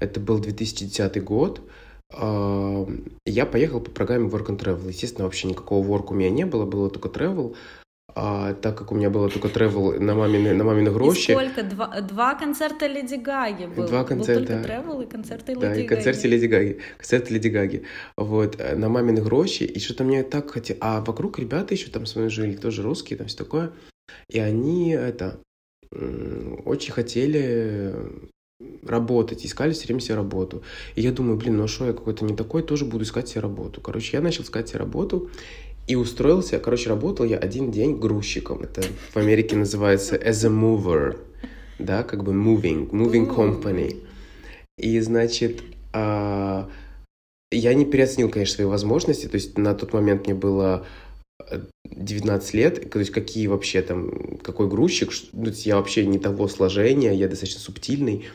Это 0.00 0.20
был 0.20 0.38
2010 0.38 1.22
год. 1.22 1.60
А, 2.12 2.86
я 3.26 3.46
поехал 3.46 3.80
по 3.80 3.90
программе 3.90 4.28
Work 4.28 4.46
and 4.46 4.58
Travel. 4.58 4.88
Естественно, 4.88 5.24
вообще 5.24 5.48
никакого 5.48 5.86
work 5.86 6.06
у 6.10 6.14
меня 6.14 6.30
не 6.30 6.46
было, 6.46 6.64
было 6.64 6.90
только 6.90 7.08
travel. 7.08 7.56
А 8.14 8.54
так 8.54 8.76
как 8.76 8.90
у 8.90 8.94
меня 8.94 9.10
было 9.10 9.28
только 9.28 9.48
travel 9.48 10.00
на 10.00 10.14
мамины, 10.14 10.52
на 10.52 10.64
мамины 10.64 10.90
гроши... 10.90 11.32
И 11.32 11.34
сколько? 11.34 11.62
Два, 11.62 12.00
два 12.00 12.34
концерта 12.34 12.86
Леди 12.86 13.14
Гаги 13.14 13.66
было. 13.66 13.86
Два 13.86 14.04
концерта. 14.04 14.40
Был 14.40 14.46
только 14.46 14.68
travel 14.68 15.04
и 15.04 15.06
концерты 15.06 15.52
Леди 15.52 15.60
да, 15.60 15.68
Гаги. 15.68 15.80
и 15.80 15.86
концерте 15.86 16.28
Леди 16.28 16.46
Гаги. 16.46 16.80
Леди 17.28 17.48
Гаги. 17.48 17.84
Вот, 18.16 18.56
э, 18.58 18.74
на 18.74 18.88
мамины 18.88 19.20
гроши. 19.20 19.64
И 19.64 19.78
что-то 19.78 20.04
мне 20.04 20.22
так 20.24 20.50
хотелось... 20.50 20.80
А 20.82 21.00
вокруг 21.02 21.38
ребята 21.38 21.74
еще 21.74 21.90
там 21.90 22.06
со 22.06 22.18
мной 22.18 22.30
жили, 22.30 22.56
тоже 22.56 22.82
русские, 22.82 23.18
там 23.18 23.28
все 23.28 23.36
такое. 23.36 23.72
И 24.30 24.40
они, 24.40 24.92
это, 24.92 25.38
очень 25.92 26.92
хотели 26.92 27.94
работать, 28.84 29.46
искали 29.46 29.72
все 29.72 29.86
время 29.86 30.00
себе 30.00 30.16
работу. 30.16 30.62
И 30.96 31.02
я 31.02 31.12
думаю, 31.12 31.36
блин, 31.36 31.58
ну 31.58 31.64
а 31.64 31.68
что, 31.68 31.86
я 31.86 31.92
какой-то 31.92 32.24
не 32.24 32.34
такой, 32.34 32.62
тоже 32.62 32.84
буду 32.84 33.04
искать 33.04 33.28
себе 33.28 33.42
работу. 33.42 33.80
Короче, 33.80 34.16
я 34.16 34.22
начал 34.22 34.42
искать 34.42 34.68
себе 34.68 34.80
работу, 34.80 35.30
и 35.86 35.94
устроился, 35.94 36.58
короче, 36.58 36.90
работал 36.90 37.24
я 37.24 37.38
один 37.38 37.70
день 37.70 37.98
грузчиком. 37.98 38.62
Это 38.62 38.82
в 38.82 39.16
Америке 39.16 39.56
называется 39.56 40.16
as 40.16 40.44
a 40.44 40.50
mover, 40.50 41.18
да, 41.78 42.02
как 42.02 42.24
бы 42.24 42.32
moving, 42.32 42.90
moving 42.90 43.32
company. 43.32 44.02
И, 44.76 45.00
значит, 45.00 45.62
а, 45.92 46.68
я 47.50 47.74
не 47.74 47.86
переоценил, 47.86 48.28
конечно, 48.28 48.56
свои 48.56 48.66
возможности, 48.66 49.26
то 49.26 49.36
есть 49.36 49.56
на 49.56 49.74
тот 49.74 49.92
момент 49.92 50.26
мне 50.26 50.34
было 50.34 50.84
19 51.84 52.54
лет, 52.54 52.90
то 52.90 52.98
есть 52.98 53.10
какие 53.10 53.46
вообще 53.46 53.82
там, 53.82 54.38
какой 54.38 54.68
грузчик, 54.68 55.10
ну, 55.32 55.50
я 55.64 55.76
вообще 55.76 56.04
не 56.06 56.18
того 56.18 56.48
сложения, 56.48 57.14
я 57.14 57.28
достаточно 57.28 57.60
субтильный. 57.60 58.26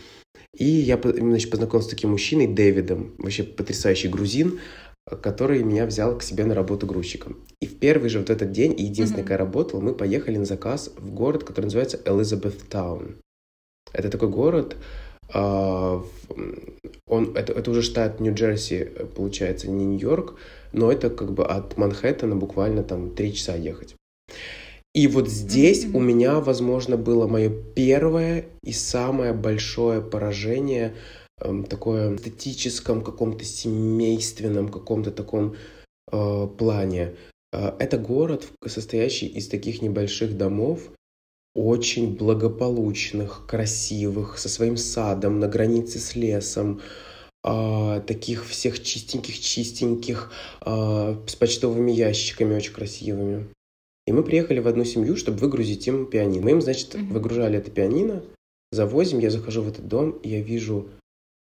И 0.55 0.65
я 0.65 0.99
значит, 1.01 1.49
познакомился 1.49 1.89
с 1.89 1.93
таким 1.93 2.11
мужчиной, 2.11 2.47
Дэвидом, 2.47 3.15
вообще 3.17 3.43
потрясающий 3.43 4.07
грузин, 4.07 4.59
который 5.21 5.63
меня 5.63 5.85
взял 5.85 6.17
к 6.17 6.23
себе 6.23 6.45
на 6.45 6.53
работу 6.53 6.85
грузчиком. 6.85 7.43
И 7.59 7.65
в 7.65 7.77
первый 7.79 8.09
же 8.09 8.19
вот 8.19 8.29
этот 8.29 8.51
день, 8.51 8.73
и 8.77 8.83
единственный, 8.83 9.21
mm-hmm. 9.21 9.23
когда 9.23 9.33
я 9.33 9.39
работал, 9.39 9.81
мы 9.81 9.93
поехали 9.93 10.37
на 10.37 10.45
заказ 10.45 10.91
в 10.95 11.11
город, 11.13 11.43
который 11.43 11.65
называется 11.65 11.99
Элизабет 12.05 12.69
Таун. 12.69 13.15
Это 13.91 14.09
такой 14.09 14.29
город, 14.29 14.77
э, 15.33 16.01
он, 17.07 17.35
это, 17.35 17.53
это 17.53 17.71
уже 17.71 17.81
штат 17.81 18.19
Нью-Джерси, 18.19 18.91
получается, 19.15 19.69
не 19.69 19.85
Нью-Йорк, 19.85 20.35
но 20.73 20.91
это 20.91 21.09
как 21.09 21.33
бы 21.33 21.45
от 21.45 21.77
Манхэттена 21.77 22.35
буквально 22.35 22.83
там 22.83 23.15
три 23.15 23.33
часа 23.33 23.55
ехать. 23.55 23.95
И 24.93 25.07
вот 25.07 25.27
здесь 25.27 25.85
mm-hmm. 25.85 25.97
у 25.97 25.99
меня, 25.99 26.39
возможно, 26.39 26.97
было 26.97 27.27
мое 27.27 27.49
первое 27.49 28.45
и 28.63 28.71
самое 28.71 29.33
большое 29.33 30.01
поражение– 30.01 30.93
Эм, 31.43 31.63
такое 31.63 32.15
эстетическом, 32.15 33.03
каком-то 33.03 33.43
семейственном, 33.43 34.69
каком-то 34.69 35.11
таком 35.11 35.55
э, 36.11 36.47
плане. 36.57 37.15
Э, 37.51 37.73
это 37.79 37.97
город, 37.97 38.47
состоящий 38.65 39.27
из 39.27 39.47
таких 39.47 39.81
небольших 39.81 40.37
домов, 40.37 40.91
очень 41.55 42.15
благополучных, 42.15 43.45
красивых, 43.47 44.37
со 44.37 44.47
своим 44.47 44.77
садом 44.77 45.39
на 45.39 45.47
границе 45.47 45.99
с 45.99 46.15
лесом, 46.15 46.81
э, 47.43 48.01
таких 48.07 48.47
всех 48.47 48.81
чистеньких-чистеньких, 48.81 50.31
э, 50.65 51.17
с 51.27 51.35
почтовыми 51.35 51.91
ящиками 51.91 52.55
очень 52.55 52.73
красивыми. 52.73 53.47
И 54.05 54.11
мы 54.11 54.23
приехали 54.23 54.59
в 54.59 54.67
одну 54.67 54.83
семью, 54.83 55.15
чтобы 55.15 55.37
выгрузить 55.37 55.87
им 55.87 56.05
пианино. 56.05 56.43
Мы 56.43 56.51
им, 56.51 56.61
значит, 56.61 56.95
mm-hmm. 56.95 57.07
выгружали 57.13 57.57
это 57.57 57.71
пианино, 57.71 58.23
завозим, 58.71 59.19
я 59.19 59.29
захожу 59.29 59.61
в 59.61 59.69
этот 59.69 59.87
дом, 59.87 60.11
и 60.11 60.29
я 60.29 60.41
вижу 60.41 60.89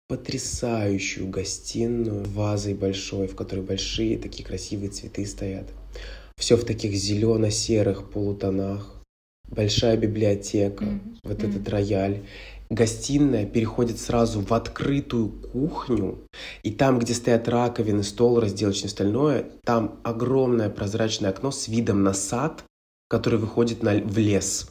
потрясающую 0.09 1.27
гостиную 1.29 2.25
вазой 2.25 2.75
большой, 2.75 3.27
в 3.27 3.35
которой 3.35 3.61
большие 3.61 4.19
такие 4.19 4.45
красивые 4.45 4.91
цветы 4.91 5.27
стоят. 5.27 5.67
Все 6.37 6.57
в 6.57 6.65
таких 6.65 6.95
зелено-серых 6.95 8.11
полутонах. 8.11 9.03
Большая 9.49 9.97
библиотека, 9.97 10.85
mm-hmm. 10.85 11.17
вот 11.25 11.39
mm-hmm. 11.39 11.51
этот 11.51 11.69
рояль. 11.69 12.23
Гостиная 12.73 13.45
переходит 13.45 14.00
сразу 14.00 14.41
в 14.41 14.50
открытую 14.55 15.29
кухню, 15.29 16.26
и 16.62 16.71
там, 16.71 16.99
где 16.99 17.12
стоят 17.12 17.47
раковины, 17.47 18.02
стол, 18.02 18.41
разделочное 18.41 18.88
остальное, 18.88 19.50
там 19.62 20.00
огромное 20.05 20.71
прозрачное 20.71 21.29
окно 21.29 21.50
с 21.50 21.69
видом 21.69 22.02
на 22.02 22.14
сад, 22.14 22.64
который 23.11 23.38
выходит 23.38 23.83
на, 23.83 23.97
в 23.97 24.17
лес. 24.17 24.71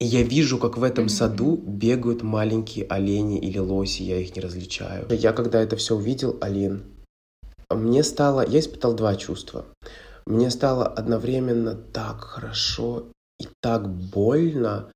И 0.00 0.06
я 0.06 0.22
вижу, 0.22 0.56
как 0.56 0.78
в 0.78 0.82
этом 0.82 1.10
саду 1.10 1.58
бегают 1.58 2.22
маленькие 2.22 2.86
олени 2.86 3.38
или 3.38 3.58
лоси, 3.58 4.02
я 4.02 4.18
их 4.18 4.34
не 4.34 4.40
различаю. 4.40 5.06
Я 5.10 5.34
когда 5.34 5.60
это 5.60 5.76
все 5.76 5.94
увидел, 5.94 6.38
Алин, 6.40 6.84
мне 7.68 8.02
стало, 8.02 8.48
я 8.48 8.60
испытал 8.60 8.94
два 8.94 9.14
чувства. 9.14 9.66
Мне 10.24 10.48
стало 10.48 10.86
одновременно 10.86 11.74
так 11.74 12.22
хорошо 12.22 13.08
и 13.38 13.46
так 13.60 13.90
больно, 13.90 14.90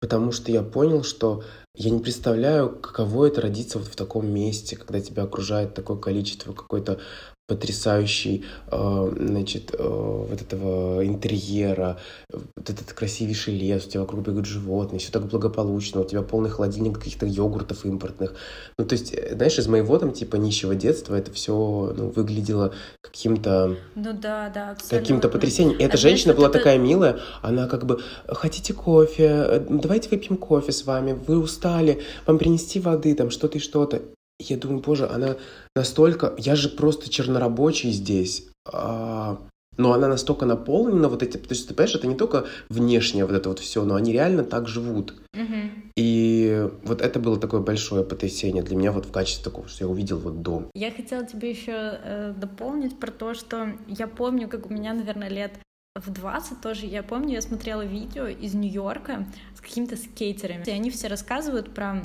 потому 0.00 0.32
что 0.32 0.52
я 0.52 0.62
понял, 0.62 1.02
что 1.02 1.42
я 1.74 1.90
не 1.90 2.00
представляю, 2.00 2.70
каково 2.70 3.26
это 3.26 3.42
родиться 3.42 3.78
вот 3.78 3.88
в 3.88 3.96
таком 3.96 4.26
месте, 4.32 4.76
когда 4.76 5.00
тебя 5.00 5.24
окружает 5.24 5.74
такое 5.74 5.96
количество 5.96 6.52
какой-то 6.52 7.00
потрясающий, 7.46 8.44
э, 8.70 9.12
значит, 9.16 9.74
э, 9.78 9.82
вот 9.82 10.42
этого 10.42 11.06
интерьера, 11.06 11.98
вот 12.32 12.70
этот 12.70 12.92
красивейший 12.92 13.56
лес, 13.56 13.86
у 13.86 13.90
тебя 13.90 14.00
вокруг 14.00 14.26
бегают 14.26 14.46
животные, 14.46 14.98
все 14.98 15.12
так 15.12 15.26
благополучно, 15.26 16.00
у 16.00 16.04
тебя 16.04 16.22
полный 16.22 16.50
холодильник 16.50 16.98
каких-то 16.98 17.24
йогуртов 17.24 17.84
импортных. 17.84 18.34
Ну, 18.78 18.84
то 18.84 18.94
есть, 18.94 19.12
э, 19.12 19.36
знаешь, 19.36 19.58
из 19.58 19.68
моего 19.68 19.96
там, 19.98 20.12
типа, 20.12 20.36
нищего 20.36 20.74
детства 20.74 21.14
это 21.14 21.30
все 21.32 21.94
ну, 21.96 22.08
выглядело 22.08 22.74
каким-то... 23.00 23.76
Ну 23.94 24.12
да, 24.12 24.50
да, 24.52 24.72
абсолютно. 24.72 24.98
Каким-то 24.98 25.28
потрясением. 25.28 25.78
И 25.78 25.84
эта 25.84 25.94
а 25.94 25.98
женщина 25.98 26.34
была 26.34 26.48
это... 26.48 26.58
такая 26.58 26.78
милая, 26.78 27.20
она 27.42 27.68
как 27.68 27.86
бы, 27.86 28.00
хотите 28.26 28.74
кофе, 28.74 29.64
давайте 29.68 30.08
выпьем 30.08 30.36
кофе 30.36 30.72
с 30.72 30.84
вами, 30.84 31.12
вы 31.12 31.38
устали, 31.38 32.02
вам 32.26 32.38
принести 32.38 32.80
воды, 32.80 33.14
там, 33.14 33.30
что-то 33.30 33.58
и 33.58 33.60
что-то. 33.60 34.02
Я 34.38 34.56
думаю, 34.56 34.80
боже, 34.80 35.08
она 35.08 35.36
настолько... 35.74 36.34
Я 36.38 36.56
же 36.56 36.68
просто 36.68 37.10
чернорабочий 37.10 37.90
здесь. 37.90 38.48
А... 38.64 39.38
Но 39.78 39.92
она 39.92 40.08
настолько 40.08 40.46
наполнена 40.46 41.08
вот 41.08 41.22
этим... 41.22 41.40
То 41.40 41.50
есть, 41.50 41.68
ты 41.68 41.74
понимаешь, 41.74 41.94
это 41.94 42.06
не 42.06 42.14
только 42.14 42.46
внешнее 42.70 43.26
вот 43.26 43.34
это 43.34 43.50
вот 43.50 43.58
все, 43.58 43.84
но 43.84 43.94
они 43.94 44.12
реально 44.12 44.42
так 44.42 44.68
живут. 44.68 45.14
Угу. 45.34 45.92
И 45.96 46.68
вот 46.84 47.02
это 47.02 47.20
было 47.20 47.38
такое 47.38 47.60
большое 47.60 48.04
потрясение 48.04 48.62
для 48.62 48.76
меня 48.76 48.92
вот 48.92 49.06
в 49.06 49.12
качестве 49.12 49.44
такого, 49.44 49.68
что 49.68 49.84
я 49.84 49.90
увидел 49.90 50.18
вот 50.18 50.40
дом. 50.42 50.70
Я 50.74 50.90
хотела 50.90 51.26
тебе 51.26 51.50
еще 51.50 51.72
э, 51.72 52.34
дополнить 52.36 52.98
про 52.98 53.10
то, 53.10 53.34
что 53.34 53.74
я 53.86 54.06
помню, 54.06 54.48
как 54.48 54.66
у 54.66 54.72
меня, 54.72 54.94
наверное, 54.94 55.28
лет 55.28 55.52
в 55.94 56.10
20 56.10 56.60
тоже, 56.60 56.86
я 56.86 57.02
помню, 57.02 57.34
я 57.34 57.42
смотрела 57.42 57.82
видео 57.82 58.26
из 58.26 58.54
Нью-Йорка 58.54 59.26
с 59.54 59.60
какими-то 59.60 59.96
скейтерами, 59.96 60.64
и 60.66 60.70
они 60.70 60.90
все 60.90 61.08
рассказывают 61.08 61.72
про 61.72 62.02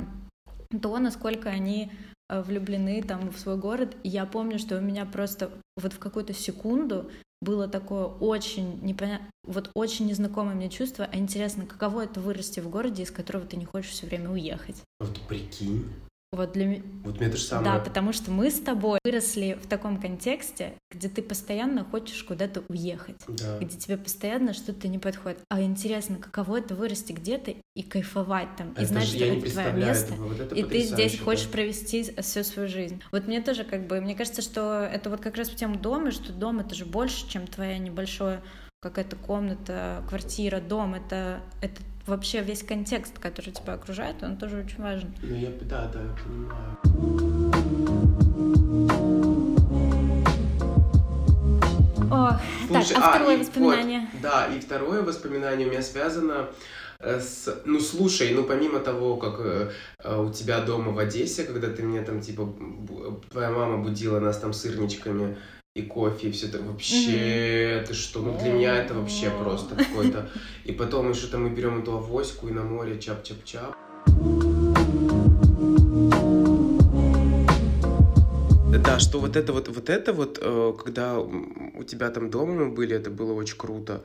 то, 0.80 0.98
насколько 0.98 1.50
они 1.50 1.92
влюблены 2.40 3.02
там 3.02 3.30
в 3.30 3.38
свой 3.38 3.56
город. 3.56 3.96
И 4.02 4.08
я 4.08 4.24
помню, 4.24 4.58
что 4.58 4.78
у 4.78 4.80
меня 4.80 5.04
просто 5.04 5.50
вот 5.76 5.92
в 5.92 5.98
какую-то 5.98 6.32
секунду 6.32 7.10
было 7.42 7.68
такое 7.68 8.04
очень 8.04 8.80
непонятно, 8.82 9.26
вот 9.44 9.70
очень 9.74 10.06
незнакомое 10.06 10.54
мне 10.54 10.70
чувство, 10.70 11.08
а 11.10 11.16
интересно, 11.16 11.66
каково 11.66 12.04
это 12.04 12.20
вырасти 12.20 12.60
в 12.60 12.70
городе, 12.70 13.02
из 13.02 13.10
которого 13.10 13.44
ты 13.44 13.56
не 13.56 13.64
хочешь 13.64 13.90
все 13.90 14.06
время 14.06 14.30
уехать. 14.30 14.76
Вот 15.00 15.20
прикинь. 15.28 15.84
Вот 16.32 16.52
для 16.52 16.64
меня... 16.64 16.82
Вот 17.04 17.20
мне 17.20 17.28
то 17.28 17.36
же 17.36 17.42
самое. 17.42 17.72
Да, 17.72 17.78
потому 17.78 18.14
что 18.14 18.30
мы 18.30 18.50
с 18.50 18.58
тобой 18.58 18.98
выросли 19.04 19.58
в 19.62 19.66
таком 19.66 20.00
контексте, 20.00 20.72
где 20.90 21.10
ты 21.10 21.20
постоянно 21.20 21.84
хочешь 21.84 22.22
куда-то 22.24 22.64
уехать, 22.68 23.16
да. 23.28 23.58
где 23.58 23.76
тебе 23.76 23.98
постоянно 23.98 24.54
что-то 24.54 24.88
не 24.88 24.98
подходит. 24.98 25.40
А 25.50 25.60
интересно, 25.60 26.16
каково 26.16 26.60
это 26.60 26.74
вырасти 26.74 27.12
где-то 27.12 27.54
и 27.76 27.82
кайфовать 27.82 28.48
там, 28.56 28.72
это 28.72 28.82
и 28.82 28.84
знать, 28.86 29.08
что 29.08 29.24
это 29.24 29.50
твое 29.50 29.72
место, 29.72 30.14
этого. 30.14 30.28
Вот 30.28 30.40
это 30.40 30.54
и 30.54 30.62
ты 30.62 30.80
здесь 30.80 31.18
да. 31.18 31.24
хочешь 31.24 31.48
провести 31.48 32.02
всю 32.22 32.44
свою 32.44 32.66
жизнь. 32.66 33.02
Вот 33.12 33.26
мне 33.26 33.42
тоже 33.42 33.64
как 33.64 33.86
бы, 33.86 34.00
мне 34.00 34.14
кажется, 34.14 34.40
что 34.40 34.88
это 34.90 35.10
вот 35.10 35.20
как 35.20 35.36
раз 35.36 35.50
в 35.50 35.56
тему 35.56 35.76
дома, 35.76 36.12
что 36.12 36.32
дом 36.32 36.60
это 36.60 36.74
же 36.74 36.86
больше, 36.86 37.28
чем 37.28 37.46
твоя 37.46 37.76
небольшая 37.76 38.42
какая-то 38.82 39.14
комната, 39.14 40.02
квартира, 40.08 40.60
дом, 40.60 40.94
это, 40.94 41.40
это 41.62 41.80
вообще 42.06 42.42
весь 42.42 42.62
контекст, 42.62 43.18
который 43.18 43.52
тебя 43.52 43.74
окружает, 43.74 44.22
он 44.22 44.36
тоже 44.36 44.58
очень 44.58 44.82
важен. 44.82 45.14
Ну, 45.22 45.34
я, 45.34 45.50
да, 45.62 45.90
да, 45.92 46.00
я 46.00 46.10
понимаю. 46.24 47.52
О, 52.10 52.38
Слушай, 52.66 52.94
так, 52.94 53.04
а, 53.04 53.06
а 53.06 53.14
второе 53.14 53.38
воспоминание? 53.38 54.00
Вот, 54.12 54.22
да, 54.22 54.46
и 54.46 54.60
второе 54.60 55.02
воспоминание 55.02 55.66
у 55.66 55.70
меня 55.70 55.82
связано 55.82 56.50
э, 56.98 57.20
с... 57.20 57.62
Ну, 57.64 57.80
слушай, 57.80 58.34
ну, 58.34 58.44
помимо 58.44 58.80
того, 58.80 59.16
как 59.16 59.40
э, 59.40 59.70
э, 59.98 60.20
у 60.20 60.30
тебя 60.30 60.60
дома 60.60 60.92
в 60.92 60.98
Одессе, 60.98 61.44
когда 61.44 61.68
ты 61.68 61.82
меня 61.82 62.02
там, 62.02 62.20
типа, 62.20 62.54
твоя 63.30 63.50
мама 63.50 63.78
будила 63.78 64.20
нас 64.20 64.36
там 64.38 64.52
сырничками, 64.52 65.38
и 65.74 65.80
кофе, 65.82 66.28
и 66.28 66.32
все 66.32 66.48
это 66.48 66.58
вообще, 66.58 67.80
mm-hmm. 67.80 67.86
ты 67.86 67.94
что, 67.94 68.20
ну 68.20 68.38
для 68.38 68.52
меня 68.52 68.76
это 68.76 68.92
вообще 68.92 69.30
просто 69.30 69.74
какой-то. 69.74 70.28
И 70.64 70.72
потом 70.72 71.10
еще 71.10 71.28
там 71.28 71.44
мы 71.44 71.50
берем 71.50 71.80
эту 71.80 71.96
авоську 71.96 72.48
и 72.48 72.52
на 72.52 72.62
море 72.62 72.98
чап-чап-чап. 72.98 73.74
что 78.98 79.20
вот 79.20 79.36
это 79.36 79.52
вот, 79.52 79.68
вот 79.68 79.90
это 79.90 80.12
вот, 80.12 80.38
э, 80.40 80.72
когда 80.84 81.18
у 81.18 81.82
тебя 81.82 82.10
там 82.10 82.30
дома 82.30 82.52
мы 82.52 82.70
были, 82.70 82.94
это 82.94 83.10
было 83.10 83.32
очень 83.32 83.56
круто. 83.56 84.04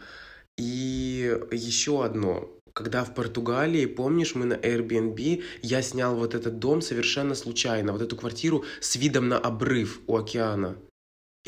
И 0.56 1.38
еще 1.52 2.04
одно, 2.04 2.50
когда 2.74 3.04
в 3.04 3.14
Португалии, 3.14 3.86
помнишь, 3.86 4.34
мы 4.34 4.46
на 4.46 4.54
Airbnb, 4.54 5.44
я 5.62 5.82
снял 5.82 6.16
вот 6.16 6.34
этот 6.34 6.60
дом 6.60 6.82
совершенно 6.82 7.36
случайно, 7.36 7.92
вот 7.92 8.02
эту 8.02 8.16
квартиру 8.16 8.64
с 8.80 8.96
видом 8.96 9.28
на 9.28 9.38
обрыв 9.38 10.02
у 10.08 10.16
океана 10.16 10.78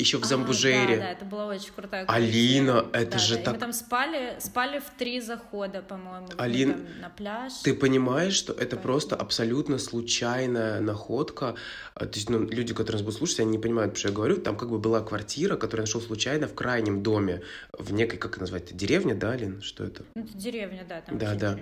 еще 0.00 0.18
в 0.18 0.24
Замбужере. 0.24 0.94
А, 0.94 0.96
да, 0.96 1.02
да, 1.02 1.10
это 1.12 1.24
была 1.24 1.46
очень 1.46 1.72
крутая 1.74 2.04
Алина, 2.06 2.86
это 2.92 3.12
да, 3.12 3.18
же 3.18 3.36
да. 3.36 3.42
так... 3.42 3.54
И 3.54 3.56
мы 3.56 3.60
там 3.60 3.72
спали, 3.72 4.36
спали 4.38 4.78
в 4.78 4.98
три 4.98 5.20
захода, 5.20 5.82
по-моему, 5.82 6.28
Алина, 6.36 6.76
на 7.00 7.10
пляж. 7.10 7.52
Ты 7.62 7.74
понимаешь, 7.74 8.34
что 8.34 8.52
это 8.52 8.60
Поэтому... 8.60 8.82
просто 8.82 9.16
абсолютно 9.16 9.78
случайная 9.78 10.80
находка. 10.80 11.54
А, 11.94 12.06
то 12.06 12.16
есть, 12.16 12.30
ну, 12.30 12.40
люди, 12.40 12.74
которые 12.74 12.98
нас 12.98 13.02
будут 13.02 13.18
слушать, 13.18 13.40
они 13.40 13.50
не 13.50 13.58
понимают, 13.58 13.96
что 13.96 14.08
я 14.08 14.14
говорю. 14.14 14.36
Там 14.36 14.56
как 14.56 14.70
бы 14.70 14.78
была 14.78 15.00
квартира, 15.00 15.56
которую 15.56 15.82
я 15.82 15.88
нашел 15.88 16.00
случайно 16.00 16.48
в 16.48 16.54
крайнем 16.54 17.02
доме, 17.02 17.42
в 17.72 17.92
некой, 17.92 18.18
как 18.18 18.32
это 18.32 18.40
назвать, 18.40 18.74
деревня, 18.76 19.14
да, 19.14 19.32
Алин? 19.32 19.60
Что 19.62 19.84
это? 19.84 20.04
Ну, 20.14 20.22
это 20.22 20.32
деревня, 20.34 20.84
да. 20.88 21.00
Там 21.00 21.18
да, 21.18 21.34
да. 21.34 21.58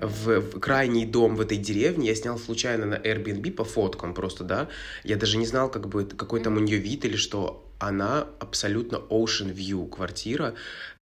В, 0.00 0.40
в 0.40 0.60
крайний 0.60 1.06
дом 1.06 1.36
в 1.36 1.40
этой 1.40 1.56
деревне 1.56 2.08
я 2.08 2.14
снял 2.14 2.38
случайно 2.38 2.86
на 2.86 2.94
Airbnb 2.94 3.50
по 3.52 3.64
фоткам 3.64 4.14
просто, 4.14 4.44
да. 4.44 4.68
Я 5.04 5.16
даже 5.16 5.38
не 5.38 5.46
знал, 5.46 5.70
как 5.70 5.88
бы, 5.88 6.04
какой 6.04 6.40
там 6.40 6.54
mm-hmm. 6.54 6.58
у 6.58 6.64
нее 6.64 6.78
вид 6.78 7.04
или 7.04 7.16
что 7.16 7.64
она 7.78 8.26
абсолютно 8.40 8.96
ocean 8.96 9.54
view 9.54 9.88
квартира, 9.88 10.54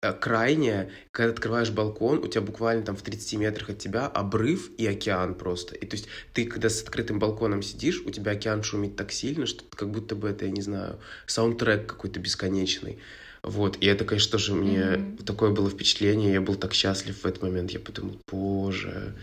э, 0.02 0.14
крайняя, 0.14 0.90
когда 1.12 1.34
открываешь 1.34 1.72
балкон, 1.72 2.20
у 2.20 2.28
тебя 2.28 2.42
буквально 2.42 2.84
там 2.84 2.96
в 2.96 3.02
30 3.02 3.38
метрах 3.38 3.72
от 3.72 3.80
тебя 3.80 4.08
обрыв 4.08 4.70
и 4.78 4.86
океан 4.88 5.36
просто. 5.36 5.76
И 5.76 5.86
то 5.86 5.96
есть 5.96 6.08
ты, 6.34 6.46
когда 6.46 6.70
с 6.70 6.82
открытым 6.82 7.20
балконом 7.20 7.62
сидишь, 7.62 8.02
у 8.06 8.12
тебя 8.12 8.34
океан 8.34 8.64
шумит 8.64 8.96
так 8.96 9.12
сильно, 9.12 9.46
что 9.46 9.64
как 9.76 9.92
будто 9.92 10.16
бы 10.16 10.30
это, 10.30 10.46
я 10.46 10.52
не 10.52 10.62
знаю, 10.62 11.00
саундтрек 11.26 11.88
какой-то 11.88 12.20
бесконечный. 12.20 13.00
Вот, 13.42 13.78
и 13.80 13.86
это, 13.86 14.04
конечно, 14.04 14.34
тоже 14.34 14.54
мне 14.54 14.80
mm-hmm. 14.80 15.24
такое 15.24 15.52
было 15.52 15.70
впечатление, 15.70 16.34
я 16.34 16.42
был 16.42 16.56
так 16.56 16.74
счастлив 16.74 17.18
в 17.18 17.26
этот 17.26 17.42
момент, 17.42 17.72
я 17.72 17.80
подумал, 17.80 18.20
боже, 18.30 19.16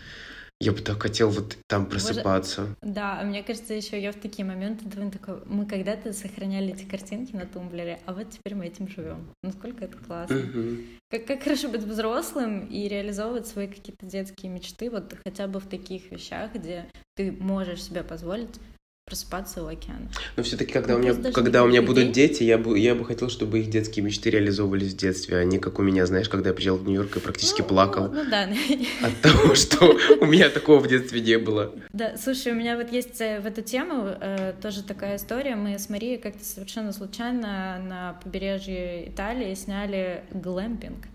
я 0.59 0.71
бы 0.71 0.79
так 0.79 1.01
хотел 1.01 1.29
вот 1.29 1.57
там 1.67 1.85
просыпаться. 1.85 2.61
Боже, 2.61 2.75
да, 2.81 3.21
мне 3.23 3.43
кажется, 3.43 3.73
еще 3.73 4.01
я 4.01 4.11
в 4.11 4.15
такие 4.15 4.43
моменты 4.45 4.85
думаю, 4.85 5.11
такой, 5.11 5.43
мы 5.45 5.65
когда-то 5.65 6.13
сохраняли 6.13 6.73
эти 6.73 6.83
картинки 6.83 7.35
на 7.35 7.45
тумблере, 7.45 7.99
а 8.05 8.13
вот 8.13 8.31
теперь 8.31 8.55
мы 8.55 8.65
этим 8.65 8.87
живем. 8.87 9.29
Насколько 9.43 9.85
это 9.85 9.97
классно. 9.97 10.37
Угу. 10.37 10.77
Как, 11.11 11.25
как 11.25 11.43
хорошо 11.43 11.69
быть 11.69 11.83
взрослым 11.83 12.65
и 12.65 12.87
реализовывать 12.87 13.47
свои 13.47 13.67
какие-то 13.67 14.05
детские 14.05 14.51
мечты, 14.51 14.89
вот 14.89 15.13
хотя 15.23 15.47
бы 15.47 15.59
в 15.59 15.67
таких 15.67 16.11
вещах, 16.11 16.53
где 16.53 16.89
ты 17.15 17.31
можешь 17.31 17.83
себе 17.83 18.03
позволить 18.03 18.59
просыпаться 19.07 19.63
у 19.63 19.67
океана. 19.67 20.09
Но 20.35 20.43
все-таки, 20.43 20.73
когда 20.73 20.97
ну, 20.97 20.99
у 20.99 21.01
меня, 21.01 21.31
когда 21.31 21.63
у 21.63 21.67
меня 21.67 21.81
будут 21.81 22.11
дети, 22.11 22.43
я 22.43 22.57
бы, 22.57 22.77
я 22.77 22.93
бы 22.93 23.05
хотел, 23.05 23.29
чтобы 23.29 23.59
их 23.59 23.69
детские 23.69 24.03
мечты 24.03 24.29
реализовывались 24.29 24.93
в 24.93 24.97
детстве, 24.97 25.37
а 25.37 25.45
не 25.45 25.59
как 25.59 25.79
у 25.79 25.81
меня, 25.81 26.05
знаешь, 26.05 26.27
когда 26.27 26.49
я 26.49 26.53
приезжал 26.53 26.75
в 26.75 26.85
Нью-Йорк 26.85 27.15
и 27.15 27.19
практически 27.21 27.61
ну, 27.61 27.67
плакал. 27.69 28.09
Ну, 28.09 28.25
ну 28.25 28.29
да. 28.29 28.49
От 29.01 29.21
того, 29.21 29.55
что 29.55 29.97
у 30.19 30.25
меня 30.25 30.49
такого 30.49 30.79
в 30.79 30.89
детстве 30.89 31.21
не 31.21 31.37
было. 31.37 31.73
Да, 31.93 32.17
слушай, 32.17 32.51
у 32.51 32.55
меня 32.55 32.75
вот 32.75 32.91
есть 32.91 33.21
э, 33.21 33.39
в 33.39 33.45
эту 33.45 33.61
тему 33.61 34.13
э, 34.19 34.53
тоже 34.61 34.83
такая 34.83 35.15
история. 35.15 35.55
Мы 35.55 35.79
с 35.79 35.89
Марией 35.89 36.17
как-то 36.17 36.43
совершенно 36.43 36.91
случайно 36.91 37.79
на 37.87 38.19
побережье 38.21 39.07
Италии 39.07 39.53
сняли 39.53 40.25
глэмпинг. 40.31 41.07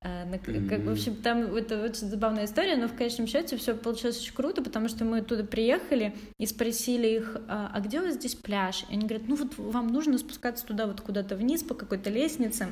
А, 0.00 0.24
как, 0.30 0.84
в 0.84 0.90
общем, 0.90 1.16
там 1.16 1.54
это 1.56 1.82
очень 1.82 2.08
забавная 2.08 2.44
история, 2.44 2.76
но 2.76 2.86
в 2.86 2.94
конечном 2.94 3.26
счете 3.26 3.56
все 3.56 3.74
получилось 3.74 4.20
очень 4.20 4.32
круто, 4.32 4.62
потому 4.62 4.88
что 4.88 5.04
мы 5.04 5.22
туда 5.22 5.42
приехали 5.42 6.14
и 6.38 6.46
спросили 6.46 7.08
их, 7.08 7.36
а, 7.48 7.70
а 7.74 7.80
где 7.80 8.00
у 8.00 8.04
вас 8.04 8.14
здесь 8.14 8.36
пляж? 8.36 8.84
И 8.90 8.92
они 8.92 9.06
говорят, 9.06 9.26
ну 9.26 9.34
вот 9.34 9.58
вам 9.58 9.88
нужно 9.88 10.18
спускаться 10.18 10.64
туда 10.64 10.86
вот 10.86 11.00
куда-то 11.00 11.34
вниз 11.34 11.64
по 11.64 11.74
какой-то 11.74 12.10
лестнице. 12.10 12.68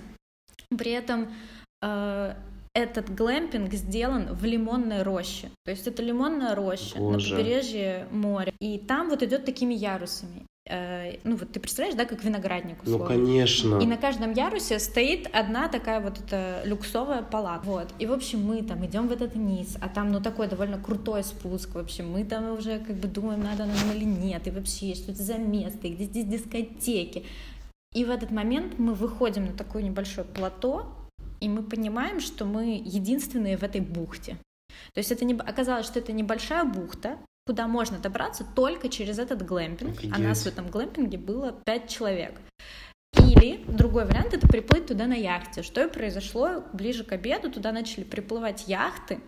При 0.77 0.93
этом 0.93 1.33
а, 1.83 2.37
этот 2.75 3.13
глэмпинг 3.13 3.73
сделан 3.73 4.35
в 4.35 4.45
лимонной 4.45 5.03
роще. 5.03 5.51
То 5.65 5.73
есть 5.73 5.87
это 5.89 6.03
лимонная 6.03 6.55
роща 6.55 6.97
Боже. 6.97 7.31
на 7.31 7.37
побережье 7.39 8.07
моря. 8.13 8.53
И 8.61 8.79
там 8.79 9.09
вот 9.09 9.23
идет 9.23 9.45
такими 9.45 9.75
ярусами. 9.75 10.47
Э, 10.69 11.19
ну 11.23 11.37
вот 11.37 11.53
ты 11.53 11.61
представляешь, 11.61 11.97
да, 11.97 12.05
как 12.05 12.25
виноградник 12.25 12.83
условно. 12.83 13.05
Ну, 13.05 13.09
конечно. 13.09 13.79
И 13.79 13.87
на 13.87 13.97
каждом 13.97 14.33
ярусе 14.33 14.79
стоит 14.79 15.29
одна 15.33 15.69
такая 15.69 16.01
вот 16.01 16.19
эта 16.19 16.63
люксовая 16.65 17.23
палата. 17.23 17.65
Вот. 17.65 17.89
И, 17.99 18.07
в 18.07 18.13
общем, 18.13 18.43
мы 18.43 18.63
там 18.63 18.85
идем 18.85 19.07
в 19.09 19.13
этот 19.13 19.37
низ, 19.37 19.77
а 19.81 19.89
там, 19.89 20.11
ну, 20.11 20.21
такой 20.21 20.49
довольно 20.49 20.79
крутой 20.79 21.23
спуск, 21.23 21.75
в 21.75 21.79
общем, 21.79 22.11
мы 22.11 22.25
там 22.25 22.53
уже 22.53 22.81
как 22.81 22.97
бы 22.97 23.07
думаем, 23.07 23.43
надо 23.43 23.67
нам 23.67 23.93
или 23.95 24.05
нет, 24.05 24.47
и 24.47 24.51
вообще, 24.51 24.95
что 24.95 25.13
это 25.13 25.23
за 25.23 25.39
место, 25.39 25.87
и 25.87 25.95
где 25.95 26.05
здесь 26.05 26.25
дискотеки. 26.25 27.25
И 27.95 28.05
в 28.05 28.11
этот 28.11 28.31
момент 28.31 28.79
мы 28.79 28.95
выходим 28.95 29.47
на 29.47 29.53
такое 29.53 29.83
небольшое 29.83 30.27
плато, 30.27 30.87
и 31.41 31.49
мы 31.49 31.63
понимаем, 31.63 32.21
что 32.21 32.45
мы 32.45 32.83
единственные 32.85 33.57
в 33.57 33.63
этой 33.63 33.81
бухте. 33.81 34.37
То 34.95 34.99
есть 34.99 35.13
это 35.13 35.25
не, 35.25 35.35
оказалось, 35.35 35.87
что 35.87 36.01
это 36.01 36.13
небольшая 36.13 36.65
бухта, 36.65 37.19
куда 37.47 37.69
можно 37.69 37.99
добраться 37.99 38.45
только 38.45 38.89
через 38.89 39.19
этот 39.19 39.47
глэмпинг. 39.47 39.93
Офигеть. 39.93 40.15
А 40.15 40.19
нас 40.19 40.43
в 40.43 40.47
этом 40.47 40.69
глэмпинге 40.69 41.17
было 41.17 41.53
пять 41.65 41.89
человек. 41.89 42.41
Или 43.19 43.65
другой 43.69 44.05
вариант 44.05 44.35
это 44.35 44.47
приплыть 44.49 44.87
туда 44.87 45.07
на 45.07 45.15
яхте. 45.15 45.63
Что 45.63 45.85
и 45.85 45.89
произошло 45.89 46.65
ближе 46.73 47.05
к 47.05 47.13
обеду, 47.13 47.51
туда 47.51 47.73
начали 47.73 48.05
приплывать 48.05 48.67
яхты 48.67 49.21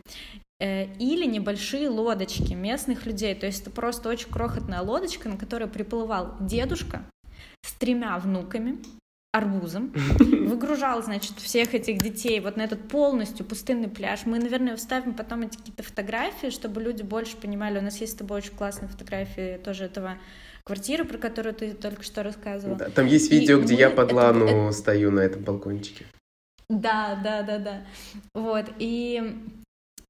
э, 0.60 0.92
или 0.96 1.26
небольшие 1.26 1.88
лодочки 1.88 2.52
местных 2.54 3.06
людей. 3.06 3.34
То 3.34 3.46
есть 3.46 3.62
это 3.62 3.70
просто 3.70 4.08
очень 4.08 4.30
крохотная 4.30 4.82
лодочка, 4.82 5.28
на 5.28 5.36
которой 5.36 5.68
приплывал 5.68 6.34
дедушка 6.40 7.08
с 7.64 7.72
тремя 7.72 8.18
внуками, 8.18 8.78
арбузом, 9.38 9.92
выгружал, 10.18 11.02
значит, 11.02 11.38
всех 11.38 11.74
этих 11.74 11.98
детей 11.98 12.40
вот 12.40 12.56
на 12.56 12.62
этот 12.62 12.86
полностью 12.88 13.46
пустынный 13.46 13.88
пляж. 13.88 14.26
Мы, 14.26 14.38
наверное, 14.38 14.76
вставим 14.76 15.14
потом 15.14 15.42
эти 15.42 15.56
какие-то 15.56 15.82
фотографии, 15.82 16.50
чтобы 16.50 16.82
люди 16.82 17.02
больше 17.02 17.36
понимали. 17.36 17.78
У 17.78 17.82
нас 17.82 18.00
есть 18.00 18.12
с 18.12 18.16
тобой 18.16 18.38
очень 18.38 18.54
классные 18.54 18.88
фотографии 18.88 19.58
тоже 19.64 19.84
этого 19.84 20.18
квартиры, 20.64 21.04
про 21.04 21.16
которую 21.16 21.54
ты 21.54 21.72
только 21.72 22.02
что 22.02 22.22
рассказывал. 22.22 22.76
Да, 22.76 22.90
там 22.90 23.06
есть 23.06 23.30
видео, 23.30 23.58
и 23.58 23.62
где 23.62 23.74
мы... 23.74 23.80
я 23.80 23.90
под 23.90 24.12
лану 24.12 24.68
это... 24.68 24.72
стою 24.72 25.10
на 25.10 25.20
этом 25.20 25.42
балкончике. 25.42 26.04
Да, 26.68 27.18
да, 27.24 27.42
да, 27.42 27.58
да. 27.58 27.86
Вот, 28.34 28.66
и 28.78 29.34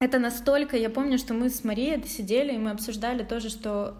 это 0.01 0.19
настолько, 0.19 0.75
я 0.75 0.89
помню, 0.89 1.17
что 1.17 1.33
мы 1.33 1.49
с 1.49 1.63
Марией 1.63 2.05
сидели, 2.05 2.53
и 2.53 2.57
мы 2.57 2.71
обсуждали 2.71 3.23
тоже, 3.23 3.49
что 3.49 3.95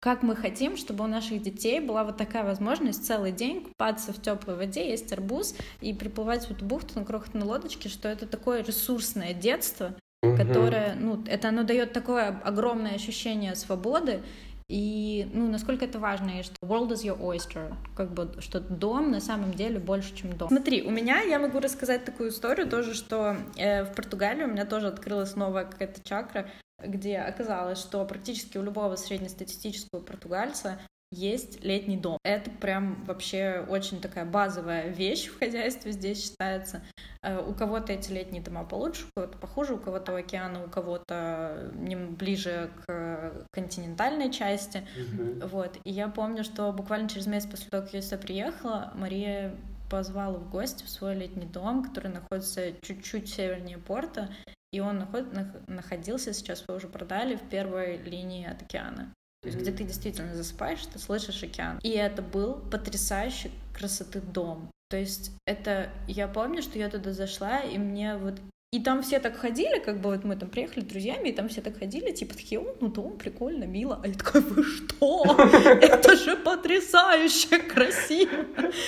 как 0.00 0.22
мы 0.22 0.34
хотим, 0.34 0.78
чтобы 0.78 1.04
у 1.04 1.06
наших 1.06 1.42
детей 1.42 1.78
была 1.78 2.04
вот 2.04 2.16
такая 2.16 2.42
возможность 2.42 3.06
целый 3.06 3.32
день 3.32 3.64
купаться 3.64 4.12
в 4.12 4.20
теплой 4.20 4.56
воде, 4.56 4.90
есть 4.90 5.12
арбуз 5.12 5.54
и 5.82 5.92
приплывать 5.92 6.46
в 6.46 6.50
эту 6.50 6.64
бухту 6.64 6.98
на 6.98 7.04
крохотной 7.04 7.42
лодочке, 7.42 7.90
что 7.90 8.08
это 8.08 8.26
такое 8.26 8.64
ресурсное 8.64 9.34
детство, 9.34 9.94
угу. 10.22 10.36
которое, 10.36 10.94
ну, 10.98 11.22
это 11.26 11.50
оно 11.50 11.64
дает 11.64 11.92
такое 11.92 12.28
огромное 12.28 12.94
ощущение 12.94 13.54
свободы, 13.54 14.22
и, 14.68 15.28
ну, 15.34 15.50
насколько 15.50 15.84
это 15.84 15.98
важно, 15.98 16.38
и 16.38 16.42
что 16.44 16.54
world 16.62 16.92
is 16.92 17.02
your 17.04 17.18
oyster, 17.20 17.74
как 17.96 18.14
бы, 18.14 18.40
что 18.40 18.60
дом 18.60 19.10
на 19.10 19.20
самом 19.20 19.52
деле 19.52 19.80
больше, 19.80 20.14
чем 20.14 20.32
дом. 20.36 20.48
Смотри, 20.48 20.82
у 20.82 20.90
меня, 20.90 21.20
я 21.22 21.40
могу 21.40 21.58
рассказать 21.58 22.04
такую 22.04 22.30
историю 22.30 22.68
тоже, 22.68 22.94
что 22.94 23.36
э, 23.56 23.82
в 23.82 23.94
Португалии 23.94 24.44
у 24.44 24.46
меня 24.46 24.64
тоже 24.64 24.86
открылась 24.86 25.34
новая 25.34 25.64
какая-то 25.64 26.00
чакра, 26.04 26.48
где 26.84 27.18
оказалось, 27.18 27.78
что 27.78 28.04
практически 28.04 28.58
у 28.58 28.62
любого 28.62 28.96
среднестатистического 28.96 30.00
португальца 30.00 30.78
есть 31.12 31.64
летний 31.64 31.96
дом. 31.96 32.18
Это 32.22 32.50
прям 32.50 33.04
вообще 33.04 33.66
очень 33.68 34.00
такая 34.00 34.24
базовая 34.24 34.88
вещь 34.88 35.26
в 35.26 35.38
хозяйстве 35.40 35.90
здесь 35.90 36.22
считается. 36.22 36.82
Э, 37.22 37.40
у 37.40 37.52
кого-то 37.52 37.92
эти 37.92 38.12
летние 38.12 38.42
дома 38.42 38.64
получше, 38.64 39.06
у 39.06 39.20
кого-то 39.20 39.38
похуже, 39.38 39.74
у 39.74 39.78
кого-то 39.78 40.16
океана, 40.16 40.64
у 40.64 40.68
кого-то 40.68 41.72
ближе 41.72 42.70
к 42.86 43.46
континентальной 43.50 44.30
части. 44.30 44.86
Mm-hmm. 44.96 45.48
Вот. 45.48 45.78
И 45.82 45.90
я 45.90 46.08
помню, 46.08 46.44
что 46.44 46.70
буквально 46.72 47.08
через 47.08 47.26
месяц 47.26 47.50
после 47.50 47.70
того, 47.70 47.82
как 47.82 47.94
я 47.94 48.02
сюда 48.02 48.18
приехала, 48.18 48.92
Мария 48.94 49.56
позвала 49.90 50.38
в 50.38 50.48
гости 50.48 50.84
в 50.84 50.90
свой 50.90 51.16
летний 51.16 51.46
дом, 51.46 51.82
который 51.82 52.12
находится 52.12 52.72
чуть-чуть 52.82 53.28
севернее 53.28 53.78
порта, 53.78 54.30
и 54.72 54.80
он 54.80 54.98
наход, 54.98 55.26
находился, 55.66 56.32
сейчас 56.32 56.64
вы 56.68 56.76
уже 56.76 56.88
продали, 56.88 57.36
в 57.36 57.42
первой 57.42 57.96
линии 57.98 58.46
от 58.46 58.62
океана. 58.62 59.12
То 59.42 59.48
есть, 59.48 59.58
где 59.60 59.72
ты 59.72 59.84
действительно 59.84 60.34
засыпаешь, 60.34 60.84
ты 60.86 60.98
слышишь 60.98 61.42
океан. 61.42 61.78
И 61.82 61.90
это 61.90 62.20
был 62.20 62.54
потрясающий 62.54 63.50
красоты 63.74 64.20
дом. 64.20 64.70
То 64.90 64.96
есть 64.96 65.32
это, 65.46 65.90
я 66.08 66.28
помню, 66.28 66.62
что 66.62 66.78
я 66.78 66.90
туда 66.90 67.12
зашла, 67.12 67.60
и 67.60 67.78
мне 67.78 68.16
вот 68.16 68.40
и 68.72 68.78
там 68.78 69.02
все 69.02 69.18
так 69.18 69.36
ходили, 69.36 69.80
как 69.80 70.00
бы 70.00 70.10
вот 70.10 70.22
мы 70.22 70.36
там 70.36 70.48
приехали 70.48 70.84
друзьями, 70.84 71.30
и 71.30 71.32
там 71.32 71.48
все 71.48 71.60
так 71.60 71.76
ходили, 71.76 72.12
типа 72.12 72.34
такие, 72.34 72.60
о, 72.60 72.76
ну 72.80 72.86
дом 72.86 73.18
прикольно, 73.18 73.64
мило. 73.64 73.98
А 74.00 74.06
я 74.06 74.14
такая, 74.14 74.42
вы 74.42 74.62
что? 74.62 75.24
Это 75.82 76.16
же 76.16 76.36
потрясающе 76.36 77.58
красиво. 77.58 78.44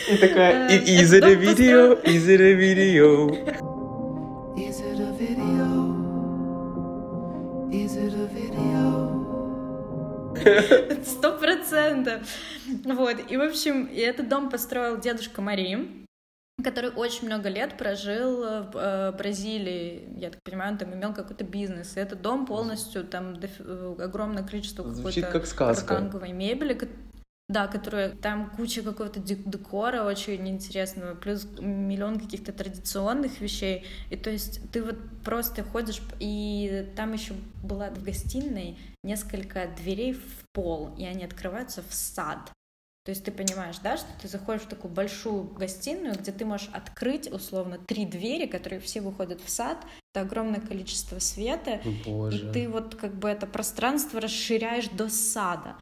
И 0.09 0.16
такая, 0.18 0.68
is 0.79 1.12
it 1.12 1.25
a 1.25 1.35
video? 1.35 2.01
Сто 11.05 11.38
процентов. 11.38 12.22
Вот, 12.85 13.16
и, 13.31 13.37
в 13.37 13.42
общем, 13.42 13.87
и 13.87 13.98
этот 13.98 14.28
дом 14.28 14.50
построил 14.50 14.98
дедушка 15.00 15.40
Мари, 15.42 16.07
который 16.62 16.90
очень 16.90 17.26
много 17.26 17.48
лет 17.48 17.76
прожил 17.76 18.40
в 18.40 18.72
э, 18.74 19.12
Бразилии, 19.12 20.09
я 20.16 20.31
так 20.31 20.42
понимаю, 20.42 20.72
он 20.72 20.78
там 20.78 20.94
имел 20.94 21.12
какой-то 21.12 21.44
бизнес. 21.44 21.96
И 21.96 22.00
этот 22.00 22.22
дом 22.22 22.46
полностью, 22.46 23.05
там 23.05 23.37
э, 23.40 23.94
огромное 23.98 24.44
количество 24.44 24.85
какой-то 24.85 25.22
как 25.22 25.46
сказка. 25.46 26.11
мебели, 26.33 26.74
да, 27.52 27.68
которая 27.68 28.10
там 28.10 28.50
куча 28.50 28.82
какого-то 28.82 29.20
декора 29.20 30.04
очень 30.04 30.48
интересного, 30.48 31.14
плюс 31.14 31.46
миллион 31.58 32.18
каких-то 32.18 32.52
традиционных 32.52 33.40
вещей. 33.40 33.84
И 34.10 34.16
то 34.16 34.30
есть 34.30 34.60
ты 34.72 34.82
вот 34.82 34.96
просто 35.24 35.62
ходишь, 35.62 36.00
и 36.18 36.90
там 36.96 37.12
еще 37.12 37.34
была 37.62 37.90
в 37.90 38.02
гостиной 38.02 38.78
несколько 39.04 39.66
дверей 39.66 40.14
в 40.14 40.44
пол, 40.52 40.94
и 40.96 41.04
они 41.04 41.24
открываются 41.24 41.82
в 41.88 41.94
сад. 41.94 42.50
То 43.04 43.10
есть 43.10 43.24
ты 43.24 43.32
понимаешь, 43.32 43.78
да, 43.82 43.96
что 43.96 44.06
ты 44.20 44.28
заходишь 44.28 44.62
в 44.62 44.68
такую 44.68 44.94
большую 44.94 45.42
гостиную, 45.42 46.14
где 46.14 46.30
ты 46.30 46.44
можешь 46.44 46.70
открыть 46.72 47.30
условно 47.30 47.78
три 47.78 48.06
двери, 48.06 48.46
которые 48.46 48.78
все 48.80 49.00
выходят 49.00 49.40
в 49.40 49.50
сад, 49.50 49.78
это 50.14 50.20
огромное 50.20 50.60
количество 50.60 51.18
света, 51.18 51.80
Боже. 52.06 52.50
и 52.50 52.52
ты 52.52 52.68
вот 52.68 52.94
как 52.94 53.14
бы 53.14 53.28
это 53.28 53.48
пространство 53.48 54.20
расширяешь 54.20 54.88
до 54.88 55.08
сада. 55.08 55.74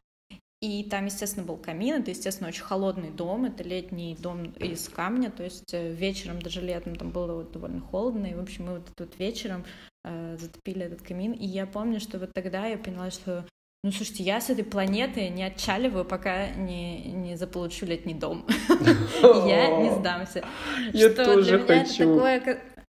И 0.61 0.83
там, 0.83 1.05
естественно, 1.05 1.43
был 1.43 1.57
камин, 1.57 2.01
это, 2.01 2.11
естественно, 2.11 2.49
очень 2.49 2.61
холодный 2.61 3.09
дом, 3.09 3.45
это 3.45 3.63
летний 3.63 4.15
дом 4.19 4.43
из 4.59 4.87
камня, 4.89 5.31
то 5.31 5.43
есть 5.43 5.73
э, 5.73 5.91
вечером, 5.91 6.39
даже 6.39 6.61
летом 6.61 6.95
там 6.95 7.09
было 7.09 7.33
вот 7.33 7.51
довольно 7.51 7.81
холодно, 7.81 8.27
и, 8.27 8.35
в 8.35 8.39
общем, 8.39 8.65
мы 8.65 8.73
вот 8.73 8.87
тут 8.95 9.17
вечером 9.17 9.65
э, 10.03 10.37
затопили 10.39 10.85
этот 10.85 11.01
камин, 11.01 11.31
и 11.31 11.47
я 11.47 11.65
помню, 11.65 11.99
что 11.99 12.19
вот 12.19 12.33
тогда 12.33 12.67
я 12.67 12.77
поняла, 12.77 13.09
что 13.09 13.43
ну, 13.83 13.91
слушайте, 13.91 14.21
я 14.21 14.39
с 14.39 14.51
этой 14.51 14.63
планеты 14.63 15.29
не 15.29 15.43
отчаливаю, 15.43 16.05
пока 16.05 16.49
не, 16.49 17.11
не 17.11 17.35
заполучу 17.35 17.87
летний 17.87 18.13
дом. 18.13 18.45
Я 19.23 19.75
не 19.75 19.89
сдамся. 19.89 20.45
Я 20.93 21.09
тоже 21.09 21.57
хочу. 21.65 22.21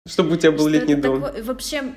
Чтобы 0.07 0.33
у 0.33 0.37
тебя 0.37 0.52
был 0.52 0.66
летний 0.66 0.94
дом. 0.94 1.22
Вообще, 1.42 1.92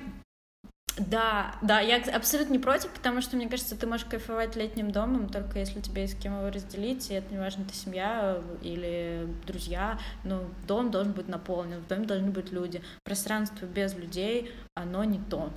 да, 0.97 1.55
да, 1.61 1.79
я 1.79 2.01
абсолютно 2.13 2.53
не 2.53 2.59
против, 2.59 2.91
потому 2.91 3.21
что, 3.21 3.35
мне 3.35 3.47
кажется, 3.47 3.77
ты 3.77 3.87
можешь 3.87 4.05
кайфовать 4.05 4.55
летним 4.55 4.91
домом, 4.91 5.29
только 5.29 5.59
если 5.59 5.79
тебе 5.79 6.03
есть 6.03 6.17
с 6.17 6.21
кем 6.21 6.37
его 6.37 6.49
разделить, 6.49 7.09
и 7.09 7.13
это 7.13 7.31
не 7.31 7.39
важно, 7.39 7.65
ты 7.65 7.73
семья 7.73 8.41
или 8.61 9.27
друзья, 9.47 9.99
но 10.23 10.43
дом 10.67 10.91
должен 10.91 11.13
быть 11.13 11.27
наполнен, 11.27 11.79
в 11.79 11.87
доме 11.87 12.05
должны 12.05 12.31
быть 12.31 12.51
люди. 12.51 12.81
Пространство 13.03 13.65
без 13.65 13.95
людей, 13.95 14.51
оно 14.75 15.03
не 15.03 15.19
то. 15.19 15.51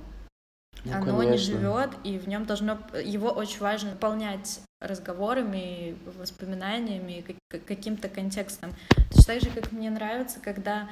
Ну, 0.83 0.93
оно 0.93 1.17
конечно. 1.17 1.31
не 1.31 1.37
живет, 1.37 1.89
и 2.03 2.17
в 2.17 2.27
нем 2.27 2.45
должно 2.45 2.77
его 3.03 3.29
очень 3.29 3.59
важно 3.59 3.91
наполнять 3.91 4.61
разговорами, 4.79 5.97
воспоминаниями, 6.17 7.25
каким-то 7.49 8.07
контекстом. 8.07 8.71
Точно 9.09 9.23
так 9.33 9.41
же, 9.41 9.49
как 9.49 9.71
мне 9.71 9.89
нравится, 9.89 10.39
когда 10.39 10.89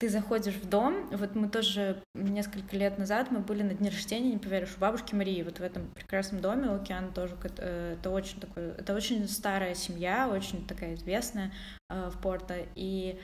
ты 0.00 0.08
заходишь 0.08 0.54
в 0.54 0.66
дом, 0.66 1.08
вот 1.10 1.34
мы 1.34 1.50
тоже 1.50 2.02
несколько 2.14 2.74
лет 2.74 2.96
назад 2.96 3.30
мы 3.30 3.40
были 3.40 3.62
на 3.62 3.74
дне 3.74 3.90
рождения, 3.90 4.30
не 4.30 4.38
поверишь, 4.38 4.74
у 4.78 4.80
бабушки 4.80 5.14
Марии, 5.14 5.42
вот 5.42 5.58
в 5.58 5.62
этом 5.62 5.88
прекрасном 5.88 6.40
доме, 6.40 6.70
Океан 6.70 7.12
тоже, 7.12 7.36
э, 7.58 7.96
это 7.98 8.08
очень 8.08 8.40
такой, 8.40 8.70
это 8.70 8.94
очень 8.94 9.28
старая 9.28 9.74
семья, 9.74 10.26
очень 10.32 10.66
такая 10.66 10.94
известная 10.94 11.52
э, 11.90 12.10
в 12.10 12.18
Порто, 12.18 12.56
и 12.74 13.20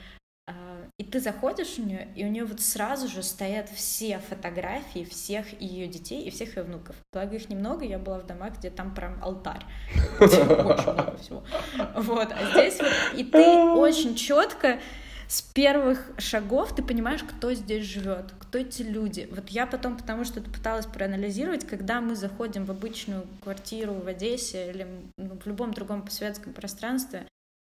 а, 0.49 0.53
и 0.97 1.03
ты 1.03 1.19
заходишь 1.19 1.77
у 1.77 1.83
нее, 1.83 2.07
и 2.15 2.23
у 2.23 2.29
нее 2.29 2.45
вот 2.45 2.61
сразу 2.61 3.09
же 3.09 3.21
стоят 3.21 3.69
все 3.69 4.19
фотографии 4.19 5.03
всех 5.03 5.59
ее 5.59 5.87
детей 5.87 6.23
и 6.23 6.29
всех 6.29 6.55
ее 6.55 6.63
внуков. 6.63 6.95
Благо 7.11 7.35
их 7.35 7.49
немного, 7.49 7.83
я 7.83 7.99
была 7.99 8.19
в 8.19 8.25
домах, 8.25 8.57
где 8.57 8.69
там 8.69 8.95
прям 8.95 9.21
алтарь. 9.21 9.65
Очень 10.21 10.45
много 10.45 11.17
всего. 11.17 11.43
Вот, 11.95 12.31
а 12.31 12.51
здесь 12.51 12.79
вот, 12.79 12.93
и 13.17 13.25
ты 13.25 13.39
очень 13.75 14.15
четко 14.15 14.79
с 15.27 15.41
первых 15.41 16.09
шагов 16.17 16.73
ты 16.73 16.81
понимаешь, 16.81 17.23
кто 17.23 17.53
здесь 17.53 17.85
живет, 17.85 18.33
кто 18.39 18.59
эти 18.59 18.81
люди. 18.81 19.27
Вот 19.31 19.49
я 19.49 19.67
потом, 19.67 19.97
потому 19.97 20.23
что 20.23 20.39
пыталась 20.41 20.85
проанализировать, 20.85 21.67
когда 21.67 21.99
мы 21.99 22.15
заходим 22.15 22.63
в 22.63 22.71
обычную 22.71 23.27
квартиру 23.41 23.93
в 23.93 24.07
Одессе 24.07 24.69
или 24.69 24.87
ну, 25.17 25.37
в 25.37 25.45
любом 25.45 25.73
другом 25.73 26.03
постсоветском 26.03 26.53
пространстве, 26.53 27.27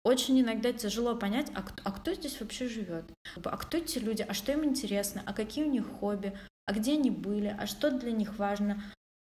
очень 0.03 0.39
иногда 0.39 0.71
тяжело 0.71 1.15
понять, 1.15 1.47
а 1.55 1.63
кто, 1.63 1.81
а 1.83 1.91
кто 1.91 2.13
здесь 2.13 2.39
вообще 2.39 2.67
живет, 2.67 3.05
а 3.43 3.57
кто 3.57 3.77
эти 3.77 3.97
люди, 3.97 4.25
а 4.27 4.33
что 4.33 4.51
им 4.51 4.63
интересно, 4.63 5.23
а 5.25 5.33
какие 5.33 5.65
у 5.65 5.71
них 5.71 5.85
хобби, 5.99 6.37
а 6.65 6.73
где 6.73 6.93
они 6.93 7.09
были, 7.09 7.55
а 7.59 7.65
что 7.65 7.89
для 7.89 8.11
них 8.11 8.37
важно. 8.37 8.81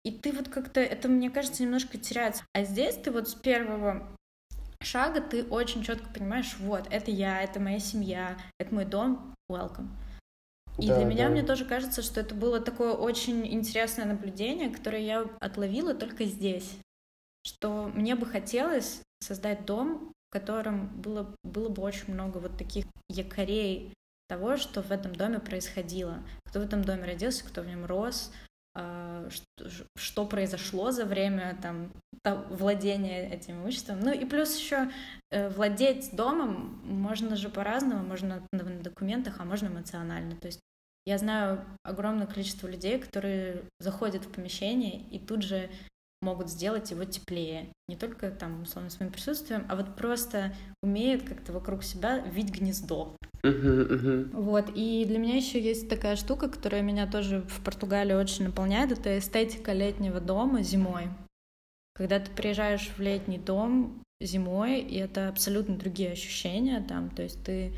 И 0.04 0.12
ты 0.12 0.32
вот 0.34 0.50
как-то, 0.50 0.82
это, 0.82 1.08
мне 1.08 1.30
кажется, 1.30 1.64
немножко 1.64 1.98
теряется. 1.98 2.44
А 2.54 2.64
здесь 2.64 2.96
ты 2.96 3.12
вот 3.12 3.30
с 3.30 3.36
первого 3.36 4.08
шага 4.82 5.22
ты 5.22 5.44
очень 5.44 5.84
четко 5.84 6.08
понимаешь, 6.14 6.56
вот, 6.60 6.88
это 6.92 7.12
я, 7.12 7.42
это 7.42 7.60
моя 7.60 7.80
семья, 7.80 8.38
это 8.60 8.74
мой 8.74 8.86
дом, 8.86 9.36
welcome. 9.52 9.90
И 10.78 10.88
да, 10.88 10.98
для 10.98 11.06
меня, 11.06 11.26
да. 11.26 11.32
мне 11.32 11.44
тоже 11.44 11.66
кажется, 11.66 12.02
что 12.02 12.20
это 12.22 12.34
было 12.34 12.60
такое 12.60 12.94
очень 12.94 13.46
интересное 13.46 14.06
наблюдение, 14.06 14.70
которое 14.70 15.04
я 15.04 15.28
отловила 15.40 15.94
только 15.94 16.26
здесь. 16.26 16.78
Что 17.46 17.92
мне 17.94 18.16
бы 18.16 18.26
хотелось 18.26 19.02
создать 19.20 19.66
дом, 19.66 20.14
в 20.30 20.32
котором 20.32 20.88
было, 21.02 21.36
было 21.44 21.70
бы 21.70 21.82
очень 21.82 22.14
много 22.14 22.38
вот 22.38 22.58
таких 22.58 22.86
якорей 23.10 23.94
того, 24.28 24.56
что 24.58 24.82
в 24.82 24.92
этом 24.92 25.14
доме 25.14 25.40
происходило, 25.40 26.24
кто 26.46 26.62
в 26.62 26.64
этом 26.64 26.84
доме 26.84 27.04
родился, 27.04 27.44
кто 27.44 27.62
в 27.62 27.68
нем 27.68 27.86
рос, 27.86 28.32
а, 28.74 29.30
что, 29.30 29.70
что 29.98 30.26
произошло 30.26 30.92
за 30.92 31.06
время 31.06 31.58
там 31.62 31.92
владения 32.24 33.30
этим 33.32 33.62
имуществом. 33.62 34.00
Ну 34.02 34.14
и 34.14 34.26
плюс 34.26 34.58
еще 34.58 34.90
э, 35.32 35.50
владеть 35.50 36.16
домом 36.16 36.80
можно 36.84 37.36
же 37.36 37.50
по-разному, 37.50 38.06
можно 38.06 38.48
на 38.52 38.64
документах, 38.82 39.36
а 39.40 39.46
можно 39.46 39.68
эмоционально. 39.68 40.36
То 40.36 40.48
есть 40.48 40.60
я 41.06 41.18
знаю 41.18 41.66
огромное 41.84 42.28
количество 42.28 42.68
людей, 42.68 43.00
которые 43.00 43.64
заходят 43.80 44.26
в 44.26 44.32
помещение 44.32 45.02
и 45.10 45.18
тут 45.18 45.42
же 45.42 45.70
могут 46.22 46.50
сделать 46.50 46.92
его 46.92 47.04
теплее. 47.04 47.70
Не 47.88 47.96
только 47.96 48.30
там, 48.30 48.62
условно, 48.62 48.92
своим 48.92 49.12
присутствием, 49.12 49.66
а 49.70 49.76
вот 49.76 49.96
просто 49.96 50.54
умеют 50.84 51.24
как-то 51.24 51.52
вокруг 51.52 51.84
себя 51.84 52.20
видеть 52.20 52.60
гнездо. 52.60 53.16
Uh-huh, 53.44 53.88
uh-huh. 53.90 54.30
Вот, 54.36 54.72
и 54.76 55.04
для 55.06 55.18
меня 55.18 55.36
еще 55.36 55.60
есть 55.60 55.90
такая 55.90 56.16
штука, 56.16 56.48
которая 56.48 56.84
меня 56.84 57.08
тоже 57.08 57.42
в 57.42 57.64
Португалии 57.64 58.14
очень 58.14 58.46
наполняет, 58.46 58.92
это 58.92 59.18
эстетика 59.18 59.74
летнего 59.74 60.20
дома 60.20 60.62
зимой. 60.62 61.10
Когда 61.94 62.20
ты 62.20 62.32
приезжаешь 62.32 62.90
в 62.96 63.00
летний 63.00 63.38
дом 63.38 64.02
зимой, 64.22 64.80
и 64.80 64.98
это 64.98 65.28
абсолютно 65.28 65.78
другие 65.78 66.12
ощущения 66.12 66.82
там, 66.88 67.10
то 67.10 67.24
есть 67.24 67.44
ты 67.44 67.74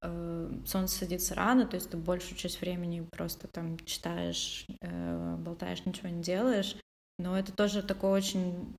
э, 0.00 0.50
солнце 0.66 0.98
садится 0.98 1.34
рано, 1.34 1.66
то 1.66 1.76
есть 1.76 1.90
ты 1.90 1.96
большую 1.96 2.36
часть 2.36 2.60
времени 2.60 3.06
просто 3.10 3.48
там 3.48 3.78
читаешь, 3.84 4.66
э, 4.80 5.36
болтаешь, 5.38 5.84
ничего 5.84 6.08
не 6.08 6.22
делаешь, 6.22 6.76
но 7.18 7.38
это 7.38 7.52
тоже 7.52 7.82
такой 7.82 8.10
очень 8.10 8.74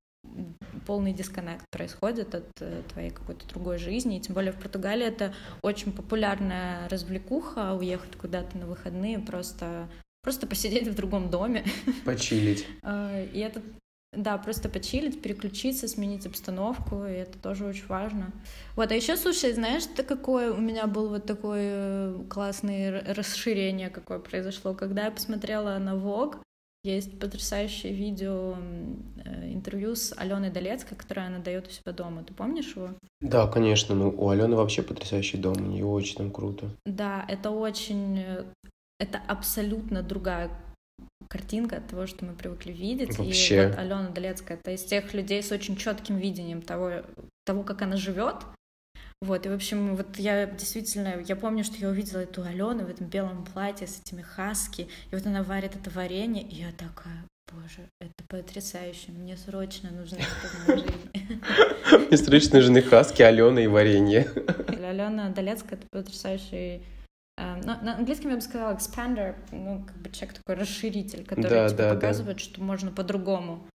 полный 0.86 1.14
дисконнект 1.14 1.66
происходит 1.70 2.34
от 2.36 2.50
э, 2.62 2.82
твоей 2.92 3.12
какой-то 3.12 3.48
другой 3.48 3.78
жизни. 3.78 4.18
И 4.18 4.22
тем 4.22 4.36
более 4.36 4.52
в 4.52 4.60
Португалии 4.60 5.06
это 5.06 5.34
очень 5.62 5.92
популярная 5.92 6.88
развлекуха, 6.90 7.74
уехать 7.74 8.16
куда-то 8.18 8.58
на 8.58 8.66
выходные, 8.66 9.20
просто, 9.20 9.90
просто 10.22 10.48
посидеть 10.48 10.88
в 10.88 10.96
другом 10.96 11.30
доме. 11.30 11.66
Почилить. 12.06 12.66
И 12.84 13.40
это, 13.40 13.62
да, 14.16 14.38
просто 14.38 14.70
почилить, 14.70 15.22
переключиться, 15.22 15.88
сменить 15.88 16.26
обстановку, 16.26 17.06
и 17.06 17.12
это 17.12 17.38
тоже 17.40 17.66
очень 17.66 17.88
важно. 17.88 18.32
Вот, 18.76 18.92
а 18.92 18.96
еще, 18.96 19.18
слушай, 19.18 19.54
знаешь, 19.54 19.84
ты 19.86 20.04
какое 20.04 20.52
у 20.52 20.62
меня 20.62 20.88
был 20.88 21.10
вот 21.10 21.26
такое 21.26 21.62
э, 21.64 22.24
классное 22.30 23.04
расширение, 23.14 23.90
какое 23.90 24.20
произошло, 24.20 24.74
когда 24.74 25.06
я 25.06 25.12
посмотрела 25.12 25.78
на 25.78 25.96
Vogue, 25.96 26.38
есть 26.84 27.18
потрясающее 27.18 27.94
видео 27.94 28.58
э, 29.24 29.54
интервью 29.54 29.96
с 29.96 30.14
Аленой 30.18 30.50
Долецкой, 30.50 30.98
которое 30.98 31.28
она 31.28 31.40
дает 31.40 31.68
у 31.68 31.72
себя 31.72 31.94
дома. 31.94 32.24
Ты 32.24 32.34
помнишь 32.34 32.76
его? 32.76 32.90
Да, 33.22 33.48
конечно. 33.48 33.96
Ну, 33.96 34.14
у 34.18 34.30
Алены 34.30 34.58
вообще 34.58 34.84
потрясающий 34.84 35.38
дом. 35.38 35.56
У 35.58 35.66
нее 35.66 35.86
очень 35.86 36.18
там 36.18 36.30
круто. 36.30 36.70
Да, 36.86 37.26
это 37.30 37.52
очень... 37.52 38.20
Э, 38.20 38.44
это 39.00 39.22
абсолютно 39.28 40.04
другая 40.04 40.52
картинка 41.28 41.78
от 41.78 41.88
того, 41.88 42.06
что 42.06 42.26
мы 42.26 42.34
привыкли 42.34 42.72
видеть. 42.72 43.18
Вообще. 43.18 43.64
И 43.64 43.66
вот 43.68 43.78
Алена 43.78 44.10
Долецкая 44.10 44.58
это 44.58 44.72
из 44.72 44.84
тех 44.84 45.14
людей 45.14 45.42
с 45.42 45.52
очень 45.52 45.76
четким 45.76 46.18
видением 46.18 46.62
того, 46.62 47.04
того, 47.46 47.64
как 47.64 47.82
она 47.82 47.98
живет, 47.98 48.36
вот, 49.24 49.46
и, 49.46 49.50
в 49.50 49.54
общем, 49.54 49.96
вот 49.96 50.18
я 50.18 50.46
действительно, 50.48 51.24
я 51.26 51.38
помню, 51.38 51.64
что 51.64 51.78
я 51.78 51.88
увидела 51.88 52.20
эту 52.20 52.44
Алену 52.44 52.86
в 52.86 52.90
этом 52.90 53.08
белом 53.08 53.46
платье 53.46 53.88
с 53.88 54.02
этими 54.02 54.22
хаски, 54.22 54.90
и 55.12 55.16
вот 55.16 55.26
она 55.26 55.44
варит 55.44 55.78
это 55.78 55.90
варенье, 55.92 56.44
и 56.44 56.56
я 56.56 56.72
такая, 56.72 57.24
боже, 57.50 57.88
это 58.02 58.12
потрясающе, 58.28 59.14
мне 59.14 59.38
срочно 59.38 59.92
нужно 59.92 60.18
это 60.18 60.28
в 60.66 60.78
жизни. 60.78 61.40
Мне 62.08 62.18
срочно 62.18 62.60
нужны 62.60 62.82
хаски, 62.82 63.22
Алена 63.22 63.62
и 63.62 63.68
варенье. 63.68 64.28
Алена 64.68 65.30
Долецкая— 65.30 65.80
это 65.80 65.88
потрясающий 65.90 66.84
э, 67.38 67.56
ну, 67.64 67.74
на 67.82 67.96
английском 67.98 68.30
я 68.30 68.36
бы 68.36 68.42
сказала 68.42 68.74
expander, 68.74 69.36
ну, 69.52 69.84
как 69.86 69.98
бы 69.98 70.10
человек 70.12 70.38
такой 70.38 70.56
расширитель, 70.56 71.26
который 71.26 71.50
да, 71.50 71.70
тебе 71.70 71.78
да, 71.78 71.94
показывает, 71.94 72.38
да. 72.38 72.44
что 72.44 72.62
можно 72.62 72.92
по-другому. 72.92 73.68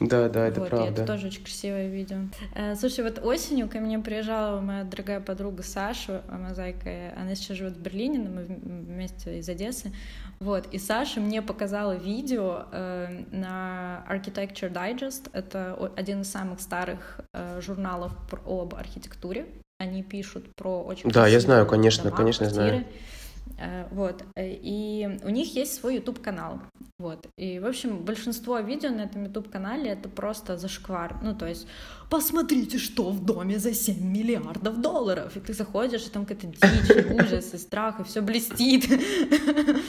Да, 0.00 0.28
да, 0.28 0.48
это 0.48 0.60
вот, 0.60 0.70
правда. 0.70 1.02
Это 1.02 1.06
тоже 1.06 1.28
очень 1.28 1.44
красивое 1.44 1.88
видео. 1.88 2.16
Э, 2.56 2.74
слушай, 2.74 3.04
вот 3.04 3.20
осенью 3.24 3.68
ко 3.68 3.78
мне 3.78 4.00
приезжала 4.00 4.60
моя 4.60 4.82
дорогая 4.82 5.20
подруга 5.20 5.62
Саша 5.62 6.22
Мозаика. 6.28 7.14
Она 7.16 7.36
сейчас 7.36 7.58
живет 7.58 7.76
в 7.76 7.80
Берлине, 7.80 8.18
но 8.18 8.30
мы 8.30 8.44
вместе 8.44 9.38
из 9.38 9.48
Одессы. 9.48 9.92
Вот, 10.40 10.66
и 10.74 10.78
Саша 10.78 11.20
мне 11.20 11.42
показала 11.42 11.92
видео 11.92 12.64
э, 12.72 13.24
на 13.30 14.04
Architecture 14.10 14.72
Digest. 14.72 15.30
Это 15.32 15.92
один 15.96 16.22
из 16.22 16.30
самых 16.30 16.60
старых 16.60 17.20
журналов 17.60 18.12
об 18.44 18.74
архитектуре. 18.74 19.46
Они 19.78 20.02
пишут 20.02 20.54
про 20.54 20.82
очень 20.82 21.10
Да, 21.10 21.26
я 21.26 21.40
знаю, 21.40 21.66
конечно, 21.66 22.04
дома, 22.04 22.16
конечно, 22.16 22.46
квартиры. 22.46 22.68
знаю. 22.68 22.86
Э, 23.58 23.86
вот. 23.90 24.24
Э, 24.36 24.50
и 24.50 25.18
у 25.24 25.30
них 25.30 25.54
есть 25.54 25.74
свой 25.74 25.96
YouTube-канал. 25.96 26.60
Вот. 26.98 27.26
И, 27.36 27.58
в 27.58 27.66
общем, 27.66 28.04
большинство 28.04 28.58
видео 28.60 28.90
на 28.90 29.02
этом 29.02 29.24
YouTube-канале 29.24 29.90
это 29.90 30.08
просто 30.08 30.56
зашквар. 30.56 31.16
Ну, 31.22 31.34
то 31.34 31.46
есть, 31.46 31.66
посмотрите, 32.10 32.78
что 32.78 33.10
в 33.10 33.24
доме 33.24 33.58
за 33.58 33.74
7 33.74 34.00
миллиардов 34.00 34.80
долларов. 34.80 35.36
И 35.36 35.40
ты 35.40 35.52
заходишь, 35.52 36.06
и 36.06 36.10
там 36.10 36.24
какая-то 36.24 36.46
дичь, 36.46 37.22
ужас, 37.22 37.54
и 37.54 37.58
страх, 37.58 38.00
и 38.00 38.04
все 38.04 38.20
блестит. 38.20 38.84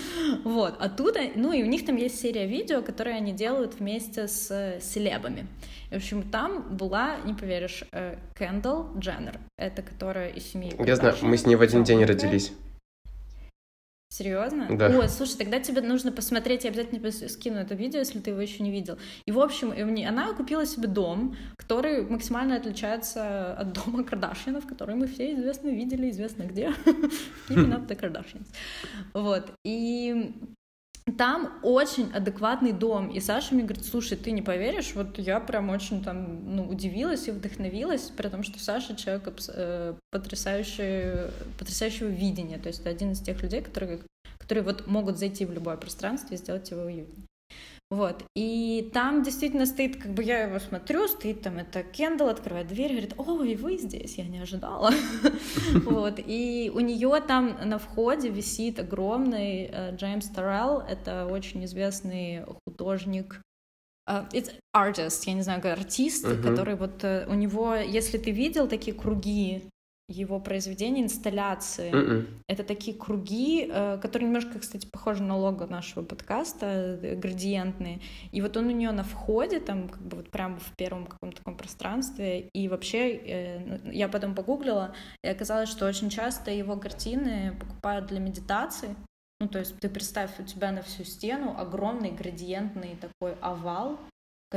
Вот. 0.44 0.76
А 0.80 0.90
тут, 0.90 1.18
ну, 1.36 1.54
и 1.54 1.64
у 1.64 1.66
них 1.66 1.86
там 1.86 1.96
есть 1.96 2.20
серия 2.20 2.46
видео, 2.46 2.82
которые 2.82 3.16
они 3.18 3.34
делают 3.34 3.80
вместе 3.80 4.28
с 4.28 4.80
селебами. 4.80 5.48
В 5.90 5.96
общем, 5.96 6.24
там 6.24 6.76
была, 6.78 7.18
не 7.26 7.34
поверишь, 7.34 7.84
э, 7.92 8.18
Кендалл 8.38 8.90
Дженнер. 8.98 9.40
Это 9.58 9.82
которая 9.82 10.30
из 10.30 10.44
семьи. 10.52 10.74
Я 10.86 10.96
знаю, 10.96 11.16
мы 11.22 11.38
с 11.38 11.46
ней 11.46 11.56
в 11.56 11.62
один 11.62 11.84
день 11.84 12.04
родились. 12.04 12.52
Серьезно? 14.10 14.68
Да. 14.70 14.88
Ой, 14.98 15.10
слушай, 15.10 15.38
тогда 15.38 15.60
тебе 15.60 15.82
нужно 15.82 16.12
посмотреть, 16.12 16.64
я 16.64 16.70
обязательно 16.70 17.12
скину 17.12 17.58
это 17.58 17.76
видео, 17.76 18.00
если 18.00 18.20
ты 18.20 18.30
его 18.30 18.40
еще 18.40 18.64
не 18.64 18.72
видел. 18.72 18.98
И, 19.26 19.32
в 19.32 19.40
общем, 19.40 19.74
она 20.08 20.34
купила 20.34 20.66
себе 20.66 20.88
дом, 20.88 21.36
который 21.58 22.04
максимально 22.04 22.56
отличается 22.56 23.54
от 23.54 23.74
дома 23.74 24.04
Кардашьянов, 24.04 24.68
который 24.68 24.96
мы 24.96 25.08
все 25.08 25.34
известно 25.34 25.70
видели, 25.70 26.10
известно 26.12 26.44
где. 26.44 26.68
Keeping 27.50 27.74
up 27.74 27.88
the 27.88 28.00
Kardashians. 28.00 28.48
Вот. 29.14 29.52
И 29.66 30.34
там 31.12 31.60
очень 31.62 32.12
адекватный 32.12 32.72
дом. 32.72 33.10
И 33.10 33.20
Саша 33.20 33.54
мне 33.54 33.64
говорит, 33.64 33.86
слушай, 33.86 34.18
ты 34.18 34.32
не 34.32 34.42
поверишь, 34.42 34.94
вот 34.96 35.18
я 35.20 35.40
прям 35.40 35.70
очень 35.70 36.04
там, 36.04 36.56
ну, 36.56 36.68
удивилась 36.68 37.28
и 37.28 37.32
вдохновилась, 37.32 38.12
потому 38.16 38.44
что 38.44 38.60
Саша 38.60 38.96
человек 38.96 39.30
э, 39.50 39.96
потрясающий, 40.12 41.32
потрясающего 41.60 42.08
видения. 42.08 42.58
То 42.58 42.68
есть 42.68 42.82
это 42.82 42.90
один 42.90 43.12
из 43.12 43.22
тех 43.22 43.42
людей, 43.44 43.62
которые, 43.62 44.02
которые 44.40 44.64
вот 44.64 44.88
могут 44.88 45.18
зайти 45.18 45.46
в 45.46 45.54
любое 45.54 45.78
пространство 45.78 46.34
и 46.34 46.38
сделать 46.38 46.70
его 46.72 46.82
уютнее. 46.82 47.28
Вот, 47.92 48.24
и 48.36 48.90
там 48.94 49.22
действительно 49.22 49.68
стоит, 49.68 50.02
как 50.02 50.12
бы 50.12 50.24
я 50.24 50.40
его 50.40 50.58
смотрю, 50.58 51.08
стоит 51.08 51.42
там 51.44 51.60
это 51.60 51.84
Кендалл, 51.84 52.30
открывает 52.30 52.68
дверь, 52.68 52.92
говорит, 52.92 53.14
ой, 53.18 53.56
вы 53.56 53.78
здесь, 53.78 54.18
я 54.18 54.26
не 54.26 54.40
ожидала. 54.40 54.92
Вот, 55.86 56.20
и 56.20 56.72
у 56.74 56.80
нее 56.80 57.22
там 57.28 57.58
на 57.64 57.78
входе 57.78 58.30
висит 58.30 58.80
огромный 58.80 59.70
э, 59.72 59.96
Джеймс 59.96 60.28
Торрелл, 60.30 60.82
это 60.82 61.28
очень 61.28 61.64
известный 61.66 62.44
художник, 62.66 63.42
Uh, 64.08 64.30
it's 64.34 64.54
artist, 64.76 65.24
я 65.26 65.34
не 65.34 65.42
знаю, 65.42 65.60
артист, 65.72 66.26
uh-huh. 66.26 66.40
который 66.40 66.76
вот 66.76 67.04
uh, 67.04 67.28
у 67.28 67.34
него, 67.34 67.74
если 67.74 68.20
ты 68.20 68.30
видел 68.30 68.68
такие 68.68 68.96
круги 68.96 69.68
его 70.08 70.40
произведения, 70.40 71.02
инсталляции. 71.02 71.92
Mm-mm. 71.92 72.10
М-м. 72.10 72.28
Это 72.48 72.64
такие 72.64 72.96
круги, 72.96 73.68
э, 73.72 73.98
которые 74.02 74.28
немножко, 74.28 74.60
кстати, 74.60 74.86
похожи 74.86 75.24
на 75.24 75.36
лого 75.36 75.66
нашего 75.66 76.04
подкаста, 76.04 77.00
э, 77.02 77.16
градиентные. 77.16 78.02
И 78.32 78.42
вот 78.42 78.56
он 78.56 78.68
у 78.68 78.72
нее 78.72 78.92
на 78.92 79.04
входе, 79.04 79.60
там, 79.60 79.90
как 79.90 80.02
бы 80.02 80.18
вот 80.18 80.30
прямо 80.30 80.60
в 80.60 80.72
первом 80.78 81.08
каком-то 81.08 81.38
таком 81.38 81.58
пространстве. 81.58 82.50
И 82.54 82.68
вообще, 82.68 83.16
э, 83.16 83.80
ну, 83.84 83.92
я 83.92 84.08
потом 84.08 84.36
погуглила, 84.36 84.94
и 85.24 85.28
оказалось, 85.28 85.70
что 85.70 85.88
очень 85.88 86.10
часто 86.10 86.52
его 86.52 86.78
картины 86.78 87.56
покупают 87.60 88.06
для 88.08 88.20
медитации. 88.20 88.96
Ну, 89.40 89.48
то 89.48 89.60
есть 89.60 89.78
ты 89.80 89.90
представь, 89.90 90.40
у 90.40 90.44
тебя 90.44 90.72
на 90.72 90.82
всю 90.82 91.04
стену 91.04 91.56
огромный 91.58 92.12
градиентный 92.12 92.96
такой 93.02 93.36
овал, 93.42 94.00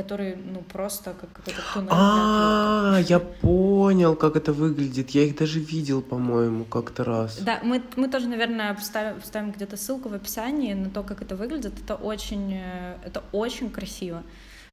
который, 0.03 0.35
ну, 0.35 0.61
просто 0.61 1.13
как 1.21 1.31
какой-то 1.33 1.61
туннель. 1.73 1.89
А, 1.91 2.99
я 3.09 3.19
понял, 3.19 4.15
как 4.15 4.35
это 4.35 4.53
выглядит. 4.53 5.09
Я 5.15 5.23
их 5.23 5.35
даже 5.35 5.59
видел, 5.59 6.01
по-моему, 6.01 6.65
как-то 6.65 7.03
раз. 7.03 7.37
Да, 7.39 7.59
мы, 7.63 7.81
мы 7.97 8.07
тоже, 8.07 8.27
наверное, 8.27 8.73
вставим, 8.75 9.19
вставим 9.21 9.51
где-то 9.51 9.77
ссылку 9.77 10.09
в 10.09 10.13
описании 10.13 10.73
на 10.73 10.89
то, 10.89 11.03
как 11.03 11.21
это 11.21 11.35
выглядит. 11.35 11.73
Это 11.83 11.95
очень, 11.95 12.53
э, 12.53 12.95
это 13.05 13.21
очень 13.31 13.69
красиво. 13.69 14.23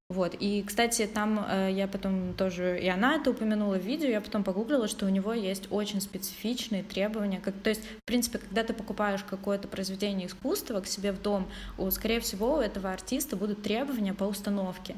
Вот, 0.08 0.36
и, 0.38 0.62
кстати, 0.62 1.04
там 1.12 1.44
э, 1.48 1.70
я 1.72 1.88
потом 1.88 2.32
тоже, 2.34 2.78
и 2.80 2.86
она 2.86 3.16
это 3.16 3.32
упомянула 3.32 3.74
в 3.74 3.84
видео, 3.84 4.08
я 4.08 4.20
потом 4.20 4.44
погуглила, 4.44 4.86
что 4.86 5.04
у 5.04 5.08
него 5.08 5.32
есть 5.32 5.66
очень 5.70 6.00
специфичные 6.00 6.84
требования, 6.84 7.40
как, 7.40 7.54
то 7.56 7.70
есть, 7.70 7.82
в 7.82 8.04
принципе, 8.04 8.38
когда 8.38 8.62
ты 8.62 8.72
покупаешь 8.72 9.24
какое-то 9.24 9.66
произведение 9.66 10.28
искусства 10.28 10.80
к 10.80 10.86
себе 10.86 11.10
в 11.10 11.20
дом, 11.20 11.48
у, 11.76 11.90
скорее 11.90 12.20
всего, 12.20 12.58
у 12.58 12.60
этого 12.60 12.92
артиста 12.92 13.34
будут 13.34 13.64
требования 13.64 14.14
по 14.14 14.24
установке 14.24 14.94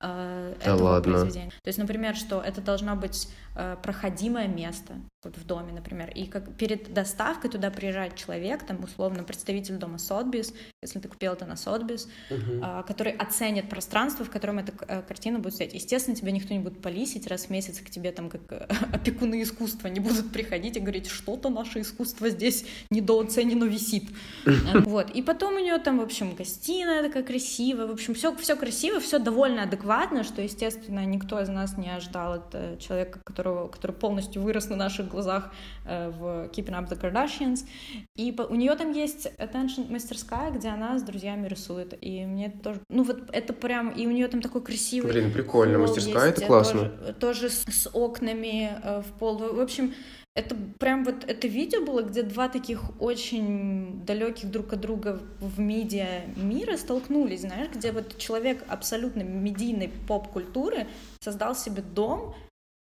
э, 0.00 0.54
да 0.58 0.72
этого 0.72 0.88
ладно. 0.88 1.12
произведения. 1.12 1.50
То 1.50 1.68
есть, 1.68 1.78
например, 1.78 2.16
что 2.16 2.40
это 2.40 2.60
должно 2.60 2.96
быть 2.96 3.28
э, 3.54 3.76
проходимое 3.82 4.48
место 4.48 4.94
вот 5.24 5.36
в 5.36 5.44
доме, 5.44 5.72
например, 5.72 6.10
и 6.14 6.26
как 6.26 6.54
перед 6.54 6.94
доставкой 6.94 7.50
туда 7.50 7.70
приезжает 7.70 8.14
человек, 8.14 8.64
там 8.64 8.82
условно 8.84 9.24
представитель 9.24 9.74
дома 9.74 9.98
Сотбис, 9.98 10.54
если 10.80 11.00
ты 11.00 11.08
купил 11.08 11.32
это 11.32 11.44
на 11.44 11.56
Сотбис, 11.56 12.08
uh-huh. 12.30 12.80
э, 12.80 12.86
который 12.86 13.12
оценит 13.12 13.68
пространство, 13.68 14.24
в 14.24 14.30
котором 14.30 14.60
эта 14.60 14.72
э, 14.86 15.02
картина 15.02 15.40
будет 15.40 15.54
стоять. 15.54 15.74
Естественно, 15.74 16.16
тебя 16.16 16.30
никто 16.30 16.54
не 16.54 16.60
будет 16.60 16.80
полисить 16.80 17.26
раз 17.26 17.46
в 17.46 17.50
месяц, 17.50 17.80
к 17.80 17.90
тебе 17.90 18.12
там 18.12 18.30
как 18.30 18.42
э, 18.50 18.68
опекуны 18.92 19.42
искусства 19.42 19.88
не 19.88 19.98
будут 19.98 20.32
приходить 20.32 20.76
и 20.76 20.80
говорить, 20.80 21.08
что-то 21.08 21.48
наше 21.48 21.80
искусство 21.80 22.30
здесь 22.30 22.64
недооценено 22.90 23.64
висит. 23.64 24.04
Вот. 24.88 25.10
И 25.10 25.22
потом 25.22 25.56
у 25.56 25.58
нее 25.58 25.78
там, 25.78 25.98
в 25.98 26.02
общем, 26.02 26.34
гостиная 26.34 27.02
такая 27.02 27.22
красивая, 27.22 27.86
в 27.86 27.90
общем, 27.90 28.14
все, 28.14 28.34
все 28.36 28.56
красиво, 28.56 29.00
все 29.00 29.18
довольно 29.18 29.64
адекватно, 29.64 29.87
что, 30.24 30.42
естественно, 30.42 31.04
никто 31.04 31.40
из 31.40 31.48
нас 31.48 31.76
не 31.76 31.88
ожидал 31.90 32.34
от 32.34 32.54
э, 32.54 32.76
человека, 32.78 33.20
которого, 33.24 33.68
который 33.68 33.92
полностью 33.92 34.42
вырос 34.42 34.68
на 34.68 34.76
наших 34.76 35.08
глазах 35.08 35.52
в 35.84 36.48
Keeping 36.52 36.78
Up 36.78 36.88
the 36.88 37.00
Kardashians. 37.00 37.66
И 38.14 38.36
у 38.36 38.54
нее 38.54 38.74
там 38.74 38.92
есть 38.92 39.26
attention 39.38 39.90
мастерская, 39.90 40.50
где 40.50 40.68
она 40.68 40.98
с 40.98 41.02
друзьями 41.02 41.48
рисует. 41.48 41.96
И 42.00 42.24
мне 42.26 42.50
тоже, 42.50 42.80
ну 42.88 43.02
вот 43.02 43.30
это 43.32 43.52
прям, 43.52 43.90
и 43.90 44.06
у 44.06 44.10
нее 44.10 44.28
там 44.28 44.42
такой 44.42 44.62
красивый. 44.62 45.10
Блин, 45.10 45.32
прикольно, 45.32 45.78
мастерская, 45.78 46.30
это 46.30 46.44
классно. 46.44 46.88
Тоже, 46.88 47.14
тоже 47.14 47.50
с, 47.50 47.64
с 47.64 47.90
окнами 47.92 48.72
э, 48.82 49.02
в 49.02 49.18
пол. 49.18 49.38
В 49.38 49.60
общем, 49.60 49.94
это 50.38 50.54
прям 50.78 51.04
вот 51.04 51.24
это 51.26 51.48
видео 51.48 51.84
было, 51.84 52.02
где 52.02 52.22
два 52.22 52.48
таких 52.48 52.80
очень 53.00 54.04
далеких 54.04 54.48
друг 54.52 54.72
от 54.72 54.80
друга 54.80 55.20
в 55.40 55.58
медиа 55.58 56.26
мира 56.36 56.76
столкнулись, 56.76 57.40
знаешь, 57.40 57.70
где 57.74 57.90
вот 57.90 58.16
человек 58.18 58.62
абсолютно 58.68 59.22
медийной 59.22 59.90
поп-культуры 60.06 60.86
создал 61.20 61.56
себе 61.56 61.82
дом, 61.82 62.36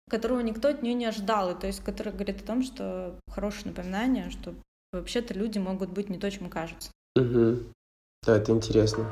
которого 0.09 0.39
никто 0.39 0.69
от 0.69 0.81
нее 0.81 0.93
не 0.93 1.05
ожидал, 1.05 1.51
и 1.51 1.59
то 1.59 1.67
есть 1.67 1.83
который 1.83 2.13
говорит 2.13 2.41
о 2.41 2.47
том, 2.47 2.63
что 2.63 3.19
хорошее 3.27 3.65
напоминание, 3.67 4.29
что 4.29 4.53
вообще-то 4.93 5.33
люди 5.33 5.57
могут 5.59 5.89
быть 5.89 6.09
не 6.09 6.17
то, 6.17 6.31
чем 6.31 6.49
кажется. 6.49 6.89
Угу. 7.17 7.63
Да, 8.25 8.37
это 8.37 8.53
интересно. 8.53 9.05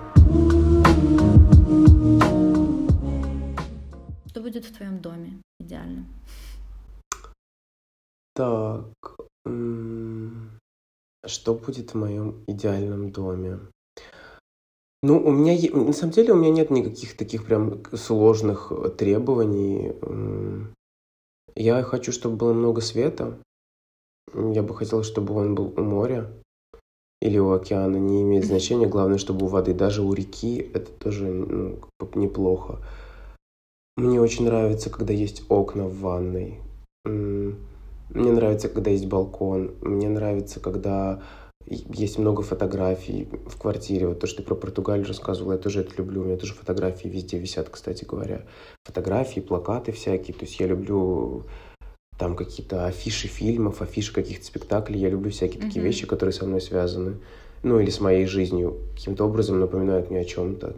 Что 4.29 4.41
будет 4.41 4.63
в 4.63 4.73
твоем 4.73 4.99
доме 4.99 5.41
идеально? 5.59 6.05
Так, 8.39 9.17
что 11.25 11.55
будет 11.55 11.93
в 11.93 11.95
моем 11.95 12.41
идеальном 12.47 13.11
доме? 13.11 13.59
Ну, 15.03 15.21
у 15.21 15.29
меня, 15.31 15.57
на 15.73 15.91
самом 15.91 16.13
деле, 16.13 16.31
у 16.31 16.37
меня 16.37 16.51
нет 16.51 16.69
никаких 16.69 17.17
таких 17.17 17.45
прям 17.45 17.83
сложных 17.93 18.71
э, 18.71 18.91
требований. 18.91 19.91
Я 21.53 21.83
хочу, 21.83 22.13
чтобы 22.13 22.37
было 22.37 22.53
много 22.53 22.79
света. 22.79 23.37
Я 24.33 24.63
бы 24.63 24.73
хотел, 24.73 25.03
чтобы 25.03 25.33
он 25.33 25.53
был 25.53 25.73
у 25.75 25.81
моря 25.81 26.31
или 27.21 27.39
у 27.39 27.51
океана, 27.51 27.97
не 27.97 28.21
имеет 28.21 28.45
значения. 28.45 28.87
Главное, 28.87 29.17
чтобы 29.17 29.47
у 29.47 29.49
воды, 29.49 29.73
даже 29.73 30.01
у 30.01 30.13
реки, 30.13 30.59
это 30.73 30.89
тоже 30.93 31.25
ну, 31.27 31.81
неплохо. 32.15 32.79
Мне 33.97 34.21
очень 34.21 34.45
нравится, 34.45 34.89
когда 34.89 35.11
есть 35.11 35.43
окна 35.49 35.89
в 35.89 35.99
ванной. 35.99 36.61
Мне 38.09 38.31
нравится, 38.31 38.69
когда 38.69 38.91
есть 38.91 39.05
балкон. 39.05 39.75
Мне 39.81 40.09
нравится, 40.09 40.59
когда 40.59 41.21
есть 41.65 42.17
много 42.17 42.41
фотографий 42.41 43.29
в 43.45 43.57
квартире. 43.57 44.07
Вот 44.07 44.19
то, 44.19 44.27
что 44.27 44.37
ты 44.37 44.43
про 44.43 44.55
Португалию 44.55 45.07
рассказывала, 45.07 45.53
я 45.53 45.59
тоже 45.59 45.81
это 45.81 45.95
люблю. 45.97 46.21
У 46.21 46.25
меня 46.25 46.37
тоже 46.37 46.53
фотографии 46.53 47.07
везде 47.07 47.37
висят, 47.37 47.69
кстати 47.69 48.05
говоря. 48.05 48.45
Фотографии, 48.85 49.39
плакаты 49.39 49.91
всякие. 49.91 50.35
То 50.35 50.45
есть 50.45 50.59
я 50.59 50.67
люблю 50.67 51.43
там 52.17 52.35
какие-то 52.35 52.87
афиши 52.87 53.27
фильмов, 53.27 53.81
афиши 53.81 54.13
каких-то 54.13 54.45
спектаклей. 54.45 54.99
Я 54.99 55.09
люблю 55.09 55.29
всякие 55.29 55.61
mm-hmm. 55.61 55.67
такие 55.67 55.85
вещи, 55.85 56.07
которые 56.07 56.33
со 56.33 56.45
мной 56.45 56.61
связаны. 56.61 57.17
Ну, 57.61 57.79
или 57.79 57.89
с 57.89 57.99
моей 57.99 58.25
жизнью. 58.25 58.77
Каким-то 58.95 59.25
образом 59.25 59.59
напоминают 59.59 60.09
мне 60.09 60.21
о 60.21 60.25
чем-то. 60.25 60.75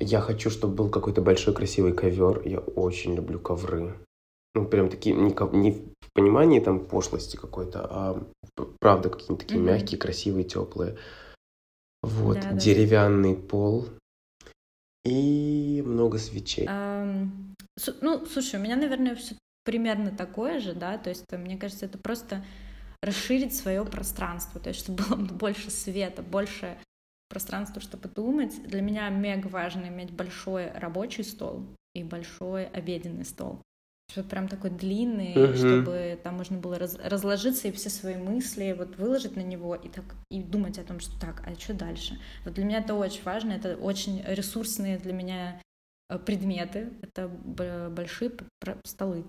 Я 0.00 0.20
хочу, 0.20 0.50
чтобы 0.50 0.74
был 0.74 0.90
какой-то 0.90 1.22
большой 1.22 1.54
красивый 1.54 1.92
ковер. 1.92 2.42
Я 2.44 2.58
очень 2.58 3.14
люблю 3.14 3.38
ковры. 3.38 3.94
Ну, 4.54 4.66
прям 4.66 4.88
такие, 4.88 5.14
не, 5.14 5.34
не 5.56 5.72
в 5.72 6.12
понимании 6.14 6.60
там 6.60 6.84
пошлости 6.86 7.36
какой-то, 7.36 7.86
а 7.88 8.26
правда 8.80 9.10
какие-то 9.10 9.36
такие 9.36 9.60
mm-hmm. 9.60 9.64
мягкие, 9.64 9.98
красивые, 9.98 10.44
теплые. 10.44 10.96
Вот, 12.02 12.40
да, 12.40 12.52
деревянный 12.52 13.36
да. 13.36 13.42
пол 13.42 13.88
и 15.04 15.82
много 15.84 16.18
свечей. 16.18 16.66
Um, 16.66 17.54
ну, 18.00 18.24
слушай, 18.26 18.58
у 18.58 18.62
меня, 18.62 18.76
наверное, 18.76 19.14
все 19.16 19.34
примерно 19.64 20.10
такое 20.10 20.60
же, 20.60 20.74
да, 20.74 20.98
то 20.98 21.10
есть, 21.10 21.24
мне 21.32 21.56
кажется, 21.56 21.86
это 21.86 21.98
просто 21.98 22.44
расширить 23.02 23.54
свое 23.54 23.84
пространство, 23.84 24.60
то 24.60 24.70
есть, 24.70 24.80
чтобы 24.80 25.04
было 25.04 25.16
больше 25.32 25.70
света, 25.70 26.22
больше 26.22 26.78
пространства, 27.28 27.80
чтобы 27.80 28.08
думать. 28.08 28.62
Для 28.66 28.80
меня 28.80 29.08
мега 29.10 29.48
важно 29.48 29.86
иметь 29.86 30.10
большой 30.10 30.70
рабочий 30.72 31.24
стол 31.24 31.66
и 31.94 32.02
большой 32.02 32.66
обеденный 32.66 33.24
стол. 33.24 33.60
Что 34.10 34.22
прям 34.22 34.48
такой 34.48 34.70
длинный, 34.70 35.34
uh-huh. 35.34 35.56
чтобы 35.56 36.18
там 36.22 36.36
можно 36.36 36.56
было 36.56 36.78
раз, 36.78 36.96
разложиться 37.04 37.68
и 37.68 37.72
все 37.72 37.90
свои 37.90 38.16
мысли 38.16 38.74
вот 38.76 38.96
выложить 38.96 39.36
на 39.36 39.42
него 39.42 39.74
и 39.74 39.88
так 39.88 40.04
и 40.30 40.42
думать 40.42 40.78
о 40.78 40.84
том, 40.84 40.98
что 40.98 41.20
так, 41.20 41.42
а 41.46 41.54
что 41.60 41.74
дальше? 41.74 42.18
Вот 42.46 42.54
для 42.54 42.64
меня 42.64 42.78
это 42.78 42.94
очень 42.94 43.22
важно, 43.24 43.52
это 43.52 43.76
очень 43.76 44.24
ресурсные 44.26 44.96
для 44.96 45.12
меня 45.12 45.60
э, 46.08 46.18
предметы, 46.18 46.88
это 47.02 47.28
большие 47.28 48.32
столы. 48.84 49.24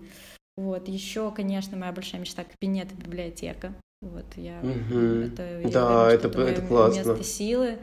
Вот 0.56 0.88
еще, 0.88 1.30
конечно, 1.30 1.76
моя 1.76 1.92
большая 1.92 2.20
мечта 2.20 2.44
кабинет 2.44 2.90
и 2.92 2.94
библиотека. 2.94 3.74
Вот 4.00 4.24
я 4.36 4.60
угу. 4.60 4.98
это 4.98 5.60
я 5.60 5.68
да, 5.68 6.04
уверена, 6.06 6.14
это, 6.14 6.28
это, 6.28 6.40
это 6.40 6.66
классно. 6.66 6.96
Место 6.96 7.22
силы. 7.22 7.78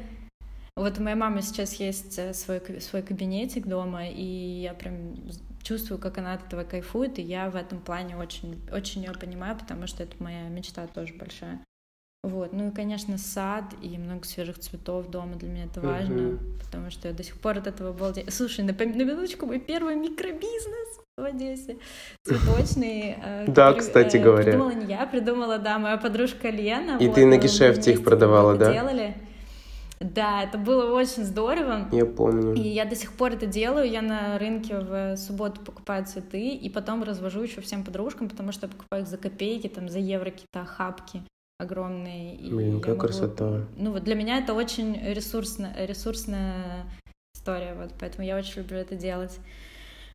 Вот 0.78 1.00
у 1.00 1.02
моей 1.02 1.16
мамы 1.16 1.42
сейчас 1.42 1.74
есть 1.74 2.20
э, 2.20 2.34
свой 2.36 2.62
свой 2.82 3.02
кабинетик 3.02 3.66
дома, 3.66 4.08
и 4.08 4.62
я 4.62 4.76
прям 4.76 5.16
чувствую, 5.64 6.00
как 6.00 6.20
она 6.20 6.34
от 6.34 6.46
этого 6.46 6.64
кайфует, 6.64 7.18
и 7.18 7.24
я 7.24 7.50
в 7.50 7.56
этом 7.56 7.80
плане 7.80 8.16
очень, 8.16 8.62
очень 8.72 9.04
ее 9.04 9.12
понимаю, 9.12 9.58
потому 9.58 9.88
что 9.88 10.04
это 10.04 10.16
моя 10.20 10.48
мечта 10.50 10.86
тоже 10.86 11.16
большая. 11.16 11.60
Вот, 12.24 12.54
ну 12.54 12.70
и, 12.70 12.72
конечно, 12.72 13.18
сад 13.18 13.64
и 13.82 13.98
много 13.98 14.26
свежих 14.26 14.60
цветов 14.60 15.10
дома 15.10 15.36
для 15.36 15.50
меня 15.50 15.64
это 15.66 15.82
важно, 15.82 16.14
uh-huh. 16.14 16.60
потому 16.64 16.92
что 16.92 17.08
я 17.08 17.14
до 17.14 17.24
сих 17.24 17.40
пор 17.40 17.58
от 17.58 17.68
этого 17.68 17.90
обалдею. 17.92 18.30
Слушай, 18.32 18.66
на, 18.66 18.74
на 18.74 19.04
минуточку, 19.04 19.46
мой 19.46 19.60
первый 19.60 19.96
микробизнес 19.96 21.00
в 21.18 21.24
Одессе, 21.24 21.78
цветочный. 22.24 23.16
Э, 23.24 23.46
да, 23.48 23.74
кстати 23.74 24.18
э, 24.18 24.24
говоря. 24.24 24.52
Придумала 24.52 24.72
не 24.72 24.86
я, 24.94 25.06
придумала, 25.08 25.58
да, 25.58 25.80
моя 25.80 25.98
подружка 25.98 26.50
Лена. 26.50 26.98
И 27.00 27.08
ты 27.10 27.26
на 27.26 27.38
гешефте 27.38 27.94
их 27.94 28.04
продавала, 28.04 28.56
да? 28.56 28.74
Делали. 28.74 29.16
Да, 30.00 30.44
это 30.44 30.58
было 30.58 30.94
очень 30.94 31.24
здорово. 31.24 31.88
Я 31.92 32.06
помню. 32.06 32.54
И 32.54 32.62
я 32.62 32.86
до 32.86 32.96
сих 32.96 33.14
пор 33.14 33.32
это 33.32 33.46
делаю. 33.46 33.90
Я 33.90 34.02
на 34.02 34.38
рынке 34.38 34.80
в 34.80 35.18
субботу 35.18 35.62
покупаю 35.62 36.06
цветы 36.06 36.50
и 36.50 36.70
потом 36.70 37.04
развожу 37.04 37.42
еще 37.42 37.62
всем 37.62 37.84
подружкам, 37.84 38.30
потому 38.30 38.52
что 38.52 38.68
я 38.68 38.72
покупаю 38.72 39.04
их 39.04 39.10
за 39.10 39.18
копейки, 39.18 39.68
там 39.68 39.90
за 39.90 40.00
евро 40.00 40.32
какие-то 40.32 40.66
хапки 40.66 41.24
огромные. 41.60 42.36
И 42.36 42.52
Блин, 42.52 42.80
какая 42.80 42.96
могу... 42.96 43.08
красота. 43.08 43.66
Ну 43.76 43.92
вот 43.92 44.04
для 44.04 44.16
меня 44.16 44.38
это 44.38 44.54
очень 44.54 44.96
ресурсно, 45.04 45.74
ресурсная 45.78 46.86
история, 47.34 47.76
вот 47.76 47.94
поэтому 48.00 48.26
я 48.26 48.38
очень 48.38 48.62
люблю 48.62 48.78
это 48.78 48.96
делать. 48.96 49.40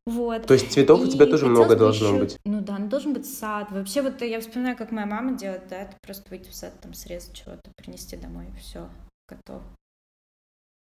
Вот. 0.05 0.47
То 0.47 0.55
есть 0.55 0.73
цветов 0.73 1.01
и 1.01 1.05
у 1.05 1.09
тебя 1.09 1.27
тоже 1.27 1.47
много 1.47 1.77
должно 1.77 2.09
еще... 2.09 2.19
быть? 2.19 2.39
Ну 2.45 2.61
да, 2.61 2.79
ну 2.79 2.89
должен 2.89 3.13
быть 3.15 3.27
сад. 3.27 3.71
Вообще 3.71 4.03
вот 4.03 4.21
я 4.21 4.41
вспоминаю, 4.41 4.77
как 4.77 4.91
моя 4.91 5.07
мама 5.07 5.37
делает, 5.37 5.63
да, 5.69 5.83
это 5.83 5.97
просто 6.03 6.29
выйти 6.31 6.49
в 6.49 6.55
сад, 6.55 6.73
там 6.81 6.93
срезать 6.95 7.35
чего-то, 7.35 7.71
принести 7.77 8.17
домой, 8.17 8.47
все, 8.61 8.89
готов. 9.29 9.63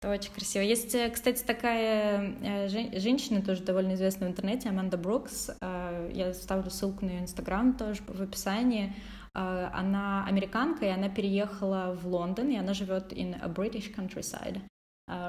Это 0.02 0.12
очень 0.12 0.32
красиво. 0.32 0.62
Есть, 0.62 0.94
э, 0.94 1.10
кстати, 1.10 1.44
такая 1.44 2.36
э, 2.42 2.68
женщина, 3.00 3.42
тоже 3.42 3.64
довольно 3.64 3.96
известная 3.96 4.28
в 4.28 4.32
интернете, 4.32 4.70
Аманда 4.70 4.98
Брукс. 4.98 5.50
Э, 5.62 6.12
я 6.14 6.34
ставлю 6.34 6.70
ссылку 6.70 7.06
на 7.06 7.10
ее 7.10 7.20
инстаграм 7.22 7.76
тоже 7.76 8.02
в 8.08 8.22
описании. 8.22 8.94
Она 9.34 10.26
американка, 10.26 10.86
и 10.86 10.90
она 10.90 11.10
переехала 11.10 11.94
в 11.94 12.08
Лондон, 12.08 12.52
и 12.52 12.56
она 12.56 12.74
живет 12.74 13.12
in 13.12 13.38
a 13.42 13.50
British 13.50 13.94
countryside. 13.94 14.62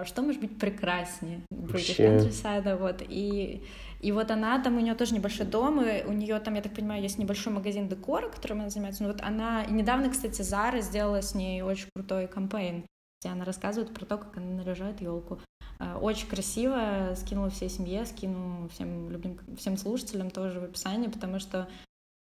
Что 0.04 0.22
может 0.22 0.40
быть 0.40 0.60
прекраснее 0.60 1.40
British 1.52 1.98
countryside? 1.98 2.76
Вот. 2.78 3.02
И, 3.02 3.64
и 4.00 4.12
вот 4.12 4.30
она, 4.30 4.62
там 4.62 4.76
у 4.76 4.80
нее 4.80 4.94
тоже 4.94 5.12
небольшой 5.12 5.46
дом, 5.46 5.80
и 5.80 6.04
у 6.04 6.12
нее 6.12 6.38
там, 6.38 6.54
я 6.54 6.62
так 6.62 6.72
понимаю, 6.72 7.02
есть 7.02 7.18
небольшой 7.18 7.52
магазин 7.52 7.88
декора, 7.88 8.28
которым 8.28 8.60
она 8.60 8.70
занимается. 8.70 9.02
Ну 9.02 9.08
вот 9.08 9.20
она, 9.22 9.64
и 9.64 9.72
недавно, 9.72 10.08
кстати, 10.08 10.40
Зара 10.42 10.82
сделала 10.82 11.20
с 11.20 11.34
ней 11.34 11.62
очень 11.62 11.88
крутой 11.92 12.28
кампейн 12.28 12.86
где 13.26 13.32
она 13.32 13.44
рассказывает 13.44 13.92
про 13.92 14.04
то, 14.04 14.18
как 14.18 14.36
она 14.36 14.62
наряжает 14.62 15.00
елку. 15.00 15.40
Э, 15.80 15.96
очень 15.96 16.28
красиво, 16.28 17.14
скинула 17.16 17.50
всей 17.50 17.68
семье, 17.68 18.06
скину 18.06 18.68
всем 18.68 19.10
любим, 19.10 19.38
всем 19.56 19.76
слушателям 19.76 20.30
тоже 20.30 20.60
в 20.60 20.64
описании, 20.64 21.08
потому 21.08 21.40
что 21.40 21.68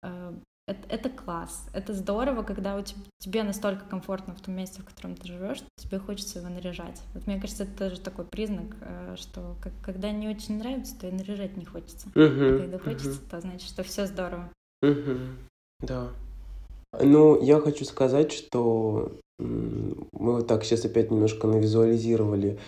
э, 0.04 0.32
это, 0.68 0.88
это 0.88 1.10
класс, 1.10 1.68
это 1.74 1.92
здорово, 1.92 2.44
когда 2.44 2.76
у 2.76 2.82
тебя, 2.82 3.00
тебе 3.18 3.42
настолько 3.42 3.84
комфортно 3.84 4.34
в 4.34 4.40
том 4.40 4.54
месте, 4.54 4.80
в 4.80 4.84
котором 4.84 5.16
ты 5.16 5.26
живешь, 5.26 5.62
тебе 5.76 5.98
хочется 5.98 6.38
его 6.38 6.48
наряжать. 6.48 7.02
Вот 7.14 7.26
мне 7.26 7.40
кажется, 7.40 7.64
это 7.64 7.90
тоже 7.90 8.00
такой 8.00 8.24
признак, 8.24 8.76
э, 8.80 9.16
что 9.18 9.56
как, 9.60 9.72
когда 9.82 10.12
не 10.12 10.28
очень 10.28 10.58
нравится, 10.58 10.98
то 10.98 11.08
и 11.08 11.12
наряжать 11.12 11.56
не 11.56 11.64
хочется. 11.64 12.06
Uh-huh, 12.10 12.54
а 12.54 12.58
когда 12.60 12.78
хочется, 12.78 13.10
uh-huh. 13.10 13.30
то 13.30 13.40
значит, 13.40 13.68
что 13.68 13.82
все 13.82 14.06
здорово. 14.06 14.52
Uh-huh. 14.84 15.34
Да. 15.80 16.10
Ну, 17.00 17.42
я 17.42 17.58
хочу 17.58 17.84
сказать, 17.86 18.32
что 18.32 19.12
мы 19.42 20.32
вот 20.32 20.46
так 20.46 20.64
сейчас 20.64 20.84
опять 20.84 21.10
немножко 21.10 21.46
навизуализировали 21.46 22.58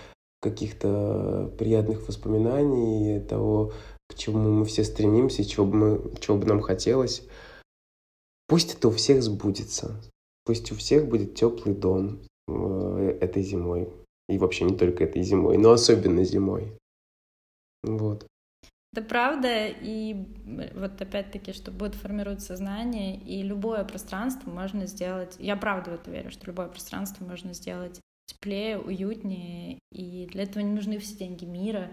каких-то 0.41 1.53
приятных 1.59 2.07
воспоминаний 2.07 3.21
того, 3.21 3.73
к 4.09 4.15
чему 4.15 4.51
мы 4.51 4.65
все 4.65 4.85
стремимся, 4.85 5.45
чего 5.45 5.65
бы, 5.65 5.77
мы, 5.77 6.15
чего 6.21 6.37
бы 6.37 6.47
нам 6.47 6.61
хотелось. 6.61 7.27
Пусть 8.47 8.75
это 8.75 8.89
у 8.89 8.91
всех 8.91 9.23
сбудется. 9.23 10.01
Пусть 10.45 10.71
у 10.73 10.75
всех 10.75 11.09
будет 11.09 11.35
теплый 11.35 11.75
дом 11.75 12.21
э, 12.47 13.19
этой 13.21 13.43
зимой. 13.43 13.89
И 14.29 14.37
вообще 14.37 14.65
не 14.65 14.77
только 14.77 15.05
этой 15.05 15.23
зимой, 15.23 15.57
но 15.57 15.73
особенно 15.73 16.25
зимой. 16.25 16.77
Вот. 17.83 18.27
Это 18.95 19.03
правда, 19.03 19.67
и 19.67 20.15
вот 20.77 21.03
опять-таки, 21.03 21.53
что 21.53 21.73
будет 21.73 21.97
формировать 21.97 22.43
сознание, 22.43 23.17
и 23.17 23.43
любое 23.43 23.83
пространство 23.83 24.49
можно 24.51 24.87
сделать, 24.87 25.35
я 25.41 25.57
правда 25.57 25.91
в 25.91 25.95
это 25.95 26.13
верю, 26.13 26.31
что 26.31 26.47
любое 26.47 26.69
пространство 26.69 27.25
можно 27.25 27.53
сделать 27.55 28.01
теплее, 28.27 28.79
уютнее, 28.79 29.81
и 29.91 30.29
для 30.31 30.45
этого 30.45 30.63
не 30.63 30.71
нужны 30.71 31.01
все 31.01 31.17
деньги 31.17 31.45
мира, 31.45 31.91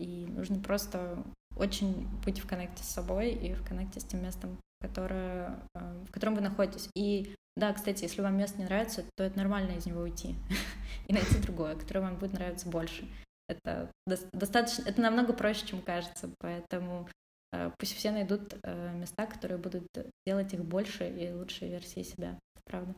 и 0.00 0.26
нужно 0.26 0.58
просто 0.58 1.22
очень 1.56 2.08
быть 2.24 2.40
в 2.40 2.48
коннекте 2.48 2.82
с 2.82 2.88
собой 2.88 3.30
и 3.30 3.54
в 3.54 3.64
коннекте 3.64 4.00
с 4.00 4.04
тем 4.04 4.20
местом, 4.24 4.58
которое, 4.80 5.56
э, 5.76 6.04
в 6.08 6.10
котором 6.10 6.34
вы 6.34 6.40
находитесь. 6.40 6.88
И 6.96 7.32
да, 7.56 7.72
кстати, 7.72 8.02
если 8.02 8.22
вам 8.22 8.36
место 8.36 8.58
не 8.58 8.64
нравится, 8.64 9.04
то 9.16 9.22
это 9.22 9.38
нормально 9.38 9.76
из 9.76 9.86
него 9.86 10.00
уйти 10.00 10.34
и 11.06 11.12
найти 11.12 11.38
другое, 11.40 11.76
которое 11.76 12.00
вам 12.00 12.16
будет 12.16 12.32
нравиться 12.32 12.68
больше. 12.68 13.06
Это 13.50 13.90
достаточно, 14.32 14.88
это 14.88 15.00
намного 15.00 15.32
проще, 15.32 15.66
чем 15.66 15.82
кажется, 15.82 16.30
поэтому 16.38 17.08
э, 17.52 17.70
пусть 17.78 17.96
все 17.96 18.12
найдут 18.12 18.54
э, 18.62 18.92
места, 18.94 19.26
которые 19.26 19.58
будут 19.58 19.86
делать 20.24 20.54
их 20.54 20.64
больше 20.64 21.08
и 21.08 21.32
лучшей 21.32 21.68
версией 21.68 22.04
себя. 22.04 22.38
Это 22.54 22.62
правда. 22.64 22.94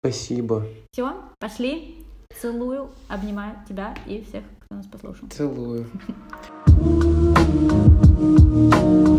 Спасибо. 0.00 0.66
Все, 0.92 1.30
пошли. 1.38 2.04
Целую, 2.40 2.92
обнимаю 3.08 3.64
тебя 3.68 3.96
и 4.06 4.22
всех, 4.24 4.42
кто 4.60 4.74
нас 4.74 4.86
послушал. 4.86 5.28
Целую. 5.28 5.86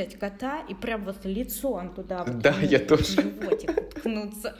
взять 0.00 0.18
кота 0.18 0.60
и 0.68 0.74
прям 0.74 1.04
вот 1.04 1.24
лицом 1.24 1.94
туда 1.94 2.24
да, 2.24 2.54
я 2.60 2.78
тоже. 2.78 3.22
животик 3.22 3.70
уткнуться. 3.70 4.56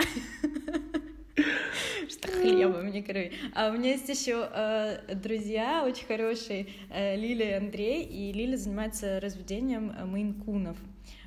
Что 2.08 2.28
хлебом 2.28 2.90
не 2.90 3.02
крови. 3.02 3.32
А 3.54 3.70
у 3.70 3.72
меня 3.72 3.90
есть 3.90 4.08
еще 4.08 4.48
э, 4.52 5.14
друзья 5.14 5.84
очень 5.84 6.06
хорошие, 6.06 6.66
э, 6.90 7.16
Лилия 7.16 7.52
и 7.52 7.64
Андрей, 7.64 8.04
и 8.04 8.32
Лиля 8.32 8.56
занимается 8.56 9.20
разведением 9.20 9.90
э, 9.96 10.04
мейнкунов. 10.04 10.76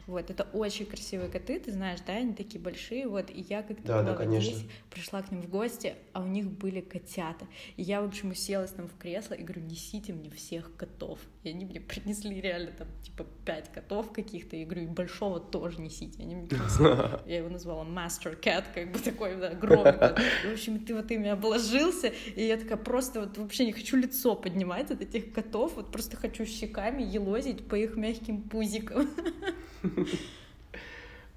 Вот, 0.06 0.30
это 0.30 0.43
очень 0.54 0.86
красивые 0.86 1.30
коты, 1.30 1.60
ты 1.60 1.72
знаешь, 1.72 1.99
да, 2.06 2.14
они 2.14 2.34
такие 2.34 2.60
большие, 2.60 3.08
вот, 3.08 3.30
и 3.30 3.45
я 3.49 3.64
как-то 3.64 3.84
да, 3.84 4.04
да, 4.04 4.14
конечно. 4.16 4.54
здесь 4.54 4.70
пришла 4.89 5.22
к 5.22 5.32
ним 5.32 5.41
в 5.41 5.49
гости, 5.49 5.95
а 6.12 6.22
у 6.22 6.28
них 6.28 6.51
были 6.51 6.82
котята, 6.82 7.47
и 7.78 7.84
я, 7.84 8.01
в 8.01 8.06
общем, 8.06 8.32
уселась 8.32 8.72
там 8.72 8.88
в 8.88 8.97
кресло 8.97 9.34
и 9.34 9.43
говорю, 9.43 9.62
несите 9.62 10.12
мне 10.12 10.30
всех 10.30 10.76
котов, 10.76 11.20
и 11.43 11.49
они 11.49 11.66
мне 11.66 11.80
принесли 11.80 12.41
реально 12.41 12.72
там, 12.72 12.88
типа, 13.01 13.26
пять 13.45 13.72
котов 13.72 14.12
каких-то, 14.12 14.58
и 14.58 14.66
говорю, 14.66 14.84
и 14.84 14.88
большого 14.88 15.39
тоже 15.39 15.80
несите, 15.80 16.22
они 16.22 16.36
мне 16.36 16.47
принесли, 16.47 16.86
я 17.26 17.38
его 17.38 17.49
назвала 17.49 17.86
Master 17.86 18.39
Cat, 18.39 18.66
как 18.74 18.91
бы 18.91 18.99
такой, 18.99 19.38
да, 19.38 19.49
огромный 19.49 19.93
кот, 19.93 20.20
и, 20.43 20.47
в 20.49 20.54
общем, 20.54 20.84
ты 20.86 20.95
вот 20.95 21.10
ими 21.12 21.30
обложился, 21.30 22.12
и 22.36 22.45
я 22.45 22.58
такая 22.58 22.78
просто 22.78 23.22
вот 23.22 23.38
вообще 23.38 23.66
не 23.66 23.72
хочу 23.72 23.95
лицо 23.95 24.36
поднимать 24.36 24.91
от 24.91 25.01
этих 25.01 25.32
котов, 25.32 25.78
вот 25.78 25.93
просто 25.93 26.18
хочу 26.18 26.45
щеками 26.45 27.04
елозить 27.04 27.66
по 27.70 27.76
их 27.76 27.95
мягким 27.95 28.41
пузикам. 28.41 29.10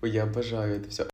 Ой, 0.03 0.11
Я 0.11 0.25
обожаю 0.25 0.77
это 0.77 0.91
все. 0.91 1.09